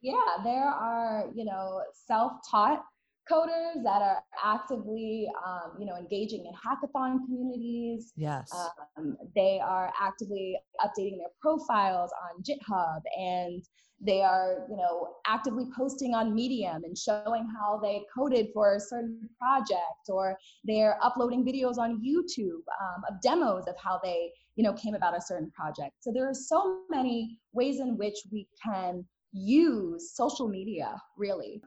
yeah 0.01 0.13
there 0.43 0.67
are 0.67 1.25
you 1.33 1.45
know 1.45 1.81
self-taught 2.07 2.83
coders 3.31 3.83
that 3.83 4.01
are 4.01 4.21
actively 4.43 5.27
um, 5.45 5.73
you 5.79 5.85
know 5.85 5.95
engaging 5.95 6.45
in 6.45 6.53
hackathon 6.53 7.25
communities. 7.25 8.13
Yes. 8.15 8.51
Um, 8.97 9.17
they 9.35 9.59
are 9.63 9.91
actively 9.99 10.57
updating 10.81 11.17
their 11.17 11.33
profiles 11.41 12.11
on 12.23 12.43
github 12.43 13.01
and 13.17 13.63
they 13.99 14.21
are 14.21 14.67
you 14.69 14.77
know 14.77 15.15
actively 15.25 15.65
posting 15.75 16.13
on 16.13 16.33
medium 16.33 16.83
and 16.83 16.95
showing 16.97 17.47
how 17.59 17.79
they 17.81 18.03
coded 18.15 18.47
for 18.53 18.75
a 18.75 18.79
certain 18.79 19.27
project 19.39 19.81
or 20.07 20.37
they're 20.65 20.99
uploading 21.01 21.43
videos 21.43 21.79
on 21.79 21.99
youtube 22.05 22.61
um, 22.79 23.01
of 23.09 23.19
demos 23.23 23.65
of 23.67 23.75
how 23.83 23.99
they 24.03 24.31
you 24.57 24.63
know 24.63 24.73
came 24.73 24.95
about 24.95 25.15
a 25.15 25.21
certain 25.21 25.51
project. 25.51 25.93
So 26.01 26.11
there 26.11 26.27
are 26.27 26.33
so 26.33 26.81
many 26.89 27.39
ways 27.53 27.79
in 27.79 27.97
which 27.97 28.17
we 28.31 28.47
can 28.61 29.05
use 29.31 30.11
social 30.15 30.49
media 30.49 30.99
really 31.15 31.61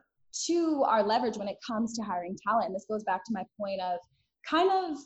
to 0.47 0.83
our 0.87 1.03
leverage 1.03 1.37
when 1.37 1.47
it 1.47 1.57
comes 1.65 1.93
to 1.97 2.03
hiring 2.03 2.37
talent. 2.45 2.67
And 2.67 2.75
this 2.75 2.85
goes 2.89 3.03
back 3.03 3.23
to 3.25 3.33
my 3.33 3.43
point 3.59 3.81
of 3.81 3.99
kind 4.49 4.69
of 4.71 4.97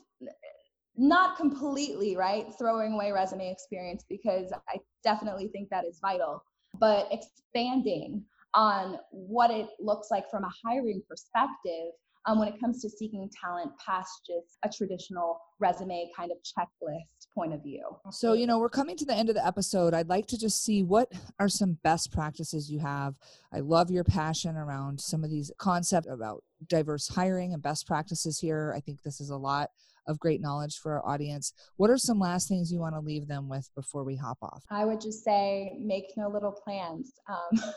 not 0.96 1.36
completely, 1.36 2.16
right, 2.16 2.46
throwing 2.58 2.94
away 2.94 3.12
resume 3.12 3.50
experience 3.50 4.04
because 4.08 4.52
I 4.68 4.78
definitely 5.04 5.48
think 5.48 5.68
that 5.70 5.84
is 5.84 5.98
vital, 6.00 6.42
but 6.78 7.08
expanding 7.10 8.24
on 8.54 8.96
what 9.10 9.50
it 9.50 9.68
looks 9.80 10.08
like 10.10 10.30
from 10.30 10.44
a 10.44 10.50
hiring 10.64 11.02
perspective 11.08 11.92
um, 12.26 12.38
when 12.38 12.48
it 12.48 12.58
comes 12.58 12.80
to 12.82 12.88
seeking 12.88 13.28
talent 13.42 13.70
past 13.84 14.10
just 14.26 14.58
a 14.64 14.68
traditional 14.68 15.38
resume 15.60 16.10
kind 16.16 16.32
of 16.32 16.38
checklist 16.38 17.15
point 17.36 17.52
of 17.52 17.62
view. 17.62 17.84
So, 18.10 18.32
you 18.32 18.46
know, 18.46 18.58
we're 18.58 18.70
coming 18.70 18.96
to 18.96 19.04
the 19.04 19.14
end 19.14 19.28
of 19.28 19.34
the 19.34 19.46
episode. 19.46 19.92
I'd 19.92 20.08
like 20.08 20.26
to 20.28 20.38
just 20.38 20.64
see 20.64 20.82
what 20.82 21.12
are 21.38 21.50
some 21.50 21.78
best 21.84 22.10
practices 22.10 22.70
you 22.70 22.78
have. 22.80 23.18
I 23.52 23.60
love 23.60 23.90
your 23.90 24.04
passion 24.04 24.56
around 24.56 24.98
some 24.98 25.22
of 25.22 25.30
these 25.30 25.52
concepts 25.58 26.08
about 26.08 26.42
diverse 26.66 27.08
hiring 27.08 27.52
and 27.52 27.62
best 27.62 27.86
practices 27.86 28.40
here. 28.40 28.72
I 28.74 28.80
think 28.80 29.02
this 29.02 29.20
is 29.20 29.28
a 29.28 29.36
lot 29.36 29.68
of 30.08 30.18
great 30.18 30.40
knowledge 30.40 30.78
for 30.78 30.92
our 30.94 31.06
audience. 31.06 31.52
What 31.76 31.90
are 31.90 31.98
some 31.98 32.18
last 32.18 32.48
things 32.48 32.72
you 32.72 32.78
want 32.78 32.94
to 32.94 33.00
leave 33.00 33.28
them 33.28 33.48
with 33.48 33.68
before 33.74 34.02
we 34.02 34.16
hop 34.16 34.38
off? 34.40 34.64
I 34.70 34.86
would 34.86 35.00
just 35.00 35.22
say 35.22 35.76
make 35.78 36.12
no 36.16 36.28
little 36.28 36.52
plans. 36.52 37.12
Um, 37.28 37.60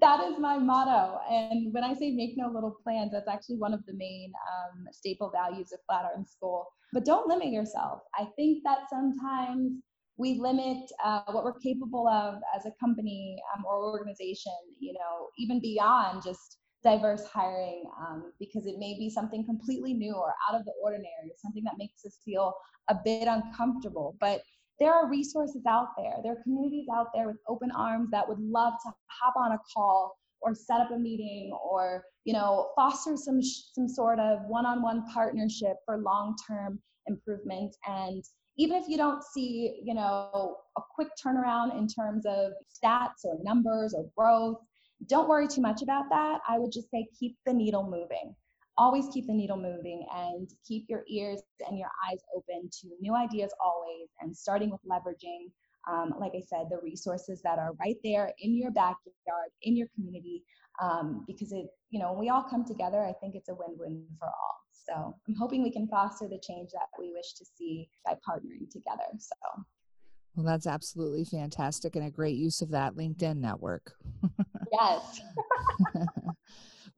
that 0.00 0.24
is 0.24 0.38
my 0.38 0.58
motto. 0.58 1.18
And 1.30 1.72
when 1.72 1.84
I 1.84 1.94
say 1.94 2.10
make 2.10 2.36
no 2.36 2.48
little 2.48 2.76
plans, 2.82 3.12
that's 3.12 3.28
actually 3.28 3.56
one 3.56 3.74
of 3.74 3.84
the 3.86 3.94
main 3.94 4.32
um, 4.50 4.86
staple 4.92 5.30
values 5.30 5.72
of 5.72 5.80
Flatiron 5.86 6.26
School. 6.26 6.66
But 6.92 7.04
don't 7.04 7.28
limit 7.28 7.52
yourself. 7.52 8.00
I 8.18 8.26
think 8.36 8.62
that 8.64 8.88
sometimes 8.90 9.72
we 10.16 10.38
limit 10.38 10.90
uh, 11.04 11.22
what 11.30 11.44
we're 11.44 11.58
capable 11.60 12.06
of 12.08 12.34
as 12.56 12.66
a 12.66 12.72
company 12.78 13.36
um, 13.54 13.64
or 13.64 13.90
organization, 13.90 14.52
you 14.78 14.92
know, 14.92 15.28
even 15.38 15.60
beyond 15.60 16.22
just 16.22 16.58
diverse 16.82 17.26
hiring 17.26 17.84
um, 18.00 18.32
because 18.38 18.66
it 18.66 18.76
may 18.78 18.94
be 18.98 19.10
something 19.10 19.44
completely 19.44 19.92
new 19.92 20.14
or 20.14 20.34
out 20.48 20.58
of 20.58 20.64
the 20.64 20.72
ordinary, 20.82 21.32
something 21.36 21.62
that 21.64 21.74
makes 21.78 22.04
us 22.04 22.18
feel 22.24 22.54
a 22.88 22.96
bit 23.04 23.28
uncomfortable. 23.28 24.16
But 24.20 24.42
there 24.80 24.94
are 24.94 25.08
resources 25.08 25.62
out 25.68 25.88
there. 25.96 26.14
There 26.22 26.32
are 26.32 26.42
communities 26.42 26.86
out 26.92 27.08
there 27.14 27.26
with 27.26 27.36
open 27.46 27.70
arms 27.70 28.08
that 28.10 28.26
would 28.26 28.40
love 28.40 28.72
to 28.84 28.92
hop 29.08 29.34
on 29.36 29.52
a 29.52 29.58
call 29.74 30.16
or 30.40 30.54
set 30.54 30.80
up 30.80 30.90
a 30.90 30.98
meeting 30.98 31.52
or 31.62 32.02
you 32.24 32.32
know 32.32 32.70
foster 32.74 33.16
some 33.16 33.40
some 33.42 33.86
sort 33.86 34.18
of 34.18 34.40
one-on-one 34.48 35.04
partnership 35.12 35.76
for 35.84 35.98
long-term 35.98 36.80
improvement. 37.06 37.76
And 37.86 38.24
even 38.56 38.76
if 38.76 38.88
you 38.88 38.96
don't 38.96 39.22
see 39.22 39.80
you 39.84 39.94
know 39.94 40.56
a 40.78 40.80
quick 40.94 41.08
turnaround 41.22 41.78
in 41.78 41.86
terms 41.86 42.24
of 42.26 42.52
stats 42.74 43.24
or 43.24 43.38
numbers 43.42 43.94
or 43.94 44.06
growth 44.16 44.58
don't 45.06 45.28
worry 45.28 45.48
too 45.48 45.62
much 45.62 45.80
about 45.82 46.04
that. 46.10 46.40
I 46.46 46.58
would 46.58 46.72
just 46.72 46.90
say 46.90 47.06
keep 47.18 47.36
the 47.46 47.54
needle 47.54 47.84
moving 47.84 48.34
always 48.80 49.08
keep 49.12 49.26
the 49.26 49.32
needle 49.32 49.58
moving 49.58 50.06
and 50.16 50.48
keep 50.66 50.86
your 50.88 51.04
ears 51.06 51.42
and 51.68 51.78
your 51.78 51.90
eyes 52.08 52.18
open 52.34 52.68
to 52.72 52.88
new 52.98 53.14
ideas 53.14 53.52
always 53.62 54.08
and 54.20 54.34
starting 54.34 54.70
with 54.70 54.80
leveraging 54.90 55.50
um, 55.90 56.14
like 56.18 56.32
i 56.34 56.40
said 56.40 56.66
the 56.70 56.78
resources 56.82 57.42
that 57.42 57.58
are 57.58 57.72
right 57.78 57.98
there 58.02 58.32
in 58.40 58.56
your 58.56 58.70
backyard 58.70 59.50
in 59.62 59.76
your 59.76 59.86
community 59.94 60.42
um, 60.82 61.24
because 61.26 61.52
it 61.52 61.66
you 61.90 62.00
know 62.00 62.12
when 62.12 62.20
we 62.20 62.28
all 62.30 62.42
come 62.48 62.64
together 62.64 63.02
i 63.02 63.12
think 63.20 63.34
it's 63.34 63.50
a 63.50 63.54
win-win 63.54 64.06
for 64.18 64.28
all. 64.28 64.56
So 64.72 65.14
i'm 65.28 65.34
hoping 65.34 65.62
we 65.62 65.70
can 65.70 65.86
foster 65.86 66.26
the 66.26 66.40
change 66.42 66.70
that 66.72 66.88
we 66.98 67.12
wish 67.12 67.34
to 67.34 67.44
see 67.44 67.86
by 68.06 68.14
partnering 68.26 68.70
together 68.72 69.10
so. 69.18 69.34
Well 70.36 70.46
that's 70.46 70.66
absolutely 70.66 71.26
fantastic 71.26 71.96
and 71.96 72.06
a 72.06 72.10
great 72.10 72.36
use 72.36 72.62
of 72.62 72.70
that 72.70 72.94
linkedin 72.94 73.36
network. 73.36 73.92
Yes 74.72 75.20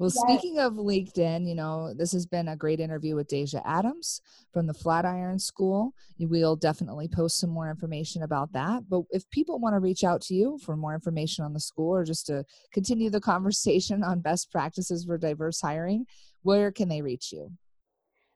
Well, 0.02 0.10
yes. 0.12 0.40
speaking 0.40 0.58
of 0.58 0.72
LinkedIn, 0.72 1.48
you 1.48 1.54
know, 1.54 1.94
this 1.94 2.10
has 2.10 2.26
been 2.26 2.48
a 2.48 2.56
great 2.56 2.80
interview 2.80 3.14
with 3.14 3.28
Deja 3.28 3.62
Adams 3.64 4.20
from 4.52 4.66
the 4.66 4.74
Flatiron 4.74 5.38
School. 5.38 5.94
We'll 6.18 6.56
definitely 6.56 7.06
post 7.06 7.38
some 7.38 7.50
more 7.50 7.70
information 7.70 8.24
about 8.24 8.52
that. 8.52 8.88
But 8.88 9.02
if 9.10 9.30
people 9.30 9.60
want 9.60 9.76
to 9.76 9.78
reach 9.78 10.02
out 10.02 10.20
to 10.22 10.34
you 10.34 10.58
for 10.58 10.76
more 10.76 10.92
information 10.92 11.44
on 11.44 11.52
the 11.52 11.60
school 11.60 11.94
or 11.94 12.02
just 12.02 12.26
to 12.26 12.44
continue 12.72 13.10
the 13.10 13.20
conversation 13.20 14.02
on 14.02 14.18
best 14.18 14.50
practices 14.50 15.04
for 15.04 15.18
diverse 15.18 15.60
hiring, 15.60 16.06
where 16.42 16.72
can 16.72 16.88
they 16.88 17.00
reach 17.00 17.30
you? 17.30 17.52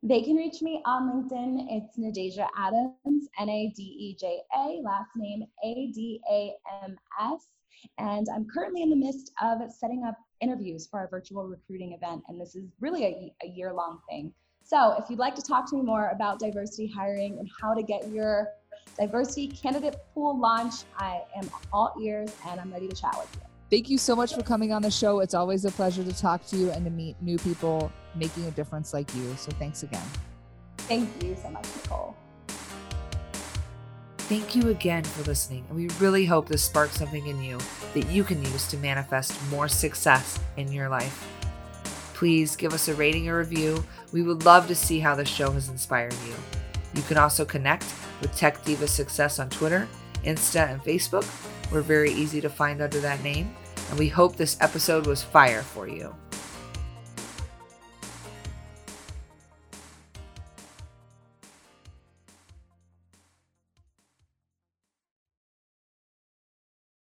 They 0.04 0.22
can 0.22 0.36
reach 0.36 0.62
me 0.62 0.80
on 0.86 1.10
LinkedIn. 1.10 1.66
It's 1.68 1.98
Nadeja 1.98 2.46
Adams, 2.56 3.26
N 3.40 3.48
A 3.48 3.72
D 3.76 3.82
E 3.82 4.16
J 4.20 4.38
A, 4.56 4.80
last 4.84 5.10
name 5.16 5.42
A 5.64 5.90
D 5.92 6.20
A 6.30 6.52
M 6.84 6.96
S. 7.20 7.48
And 7.98 8.26
I'm 8.34 8.46
currently 8.46 8.82
in 8.82 8.90
the 8.90 8.96
midst 8.96 9.32
of 9.42 9.58
setting 9.70 10.04
up 10.04 10.16
interviews 10.40 10.86
for 10.86 11.00
our 11.00 11.08
virtual 11.08 11.44
recruiting 11.44 11.92
event. 11.92 12.22
And 12.28 12.40
this 12.40 12.54
is 12.54 12.66
really 12.80 13.04
a, 13.04 13.32
a 13.44 13.48
year 13.48 13.72
long 13.72 14.00
thing. 14.08 14.32
So 14.62 14.96
if 14.98 15.08
you'd 15.08 15.18
like 15.18 15.34
to 15.36 15.42
talk 15.42 15.68
to 15.70 15.76
me 15.76 15.82
more 15.82 16.08
about 16.08 16.40
diversity 16.40 16.88
hiring 16.88 17.38
and 17.38 17.48
how 17.60 17.72
to 17.72 17.82
get 17.82 18.08
your 18.08 18.48
diversity 18.98 19.48
candidate 19.48 19.96
pool 20.12 20.38
launched, 20.38 20.86
I 20.98 21.22
am 21.36 21.48
all 21.72 21.94
ears 22.02 22.34
and 22.48 22.60
I'm 22.60 22.72
ready 22.72 22.88
to 22.88 22.96
chat 22.96 23.16
with 23.16 23.28
you. 23.34 23.42
Thank 23.70 23.90
you 23.90 23.98
so 23.98 24.14
much 24.14 24.34
for 24.34 24.42
coming 24.42 24.72
on 24.72 24.82
the 24.82 24.90
show. 24.90 25.20
It's 25.20 25.34
always 25.34 25.64
a 25.64 25.70
pleasure 25.70 26.04
to 26.04 26.12
talk 26.12 26.46
to 26.48 26.56
you 26.56 26.70
and 26.70 26.84
to 26.84 26.90
meet 26.90 27.20
new 27.20 27.38
people 27.38 27.92
making 28.14 28.44
a 28.46 28.50
difference 28.52 28.92
like 28.92 29.12
you. 29.14 29.34
So 29.36 29.50
thanks 29.52 29.82
again. 29.82 30.06
Thank 30.78 31.22
you 31.22 31.36
so 31.40 31.50
much, 31.50 31.66
Nicole. 31.82 32.16
Thank 34.28 34.56
you 34.56 34.70
again 34.70 35.04
for 35.04 35.22
listening, 35.22 35.64
and 35.68 35.78
we 35.78 35.88
really 36.00 36.26
hope 36.26 36.48
this 36.48 36.64
sparks 36.64 36.98
something 36.98 37.28
in 37.28 37.40
you 37.40 37.60
that 37.94 38.10
you 38.10 38.24
can 38.24 38.42
use 38.42 38.66
to 38.66 38.76
manifest 38.78 39.40
more 39.52 39.68
success 39.68 40.40
in 40.56 40.72
your 40.72 40.88
life. 40.88 41.28
Please 42.12 42.56
give 42.56 42.74
us 42.74 42.88
a 42.88 42.94
rating 42.96 43.28
or 43.28 43.38
review. 43.38 43.84
We 44.10 44.22
would 44.22 44.44
love 44.44 44.66
to 44.66 44.74
see 44.74 44.98
how 44.98 45.14
the 45.14 45.24
show 45.24 45.52
has 45.52 45.68
inspired 45.68 46.16
you. 46.26 46.34
You 46.94 47.02
can 47.02 47.18
also 47.18 47.44
connect 47.44 47.84
with 48.20 48.34
Tech 48.36 48.64
Diva 48.64 48.88
Success 48.88 49.38
on 49.38 49.48
Twitter, 49.48 49.86
Insta, 50.24 50.72
and 50.72 50.82
Facebook. 50.82 51.24
We're 51.70 51.80
very 51.82 52.10
easy 52.10 52.40
to 52.40 52.50
find 52.50 52.82
under 52.82 52.98
that 52.98 53.22
name, 53.22 53.54
and 53.90 53.98
we 53.98 54.08
hope 54.08 54.34
this 54.34 54.56
episode 54.60 55.06
was 55.06 55.22
fire 55.22 55.62
for 55.62 55.86
you. 55.86 56.12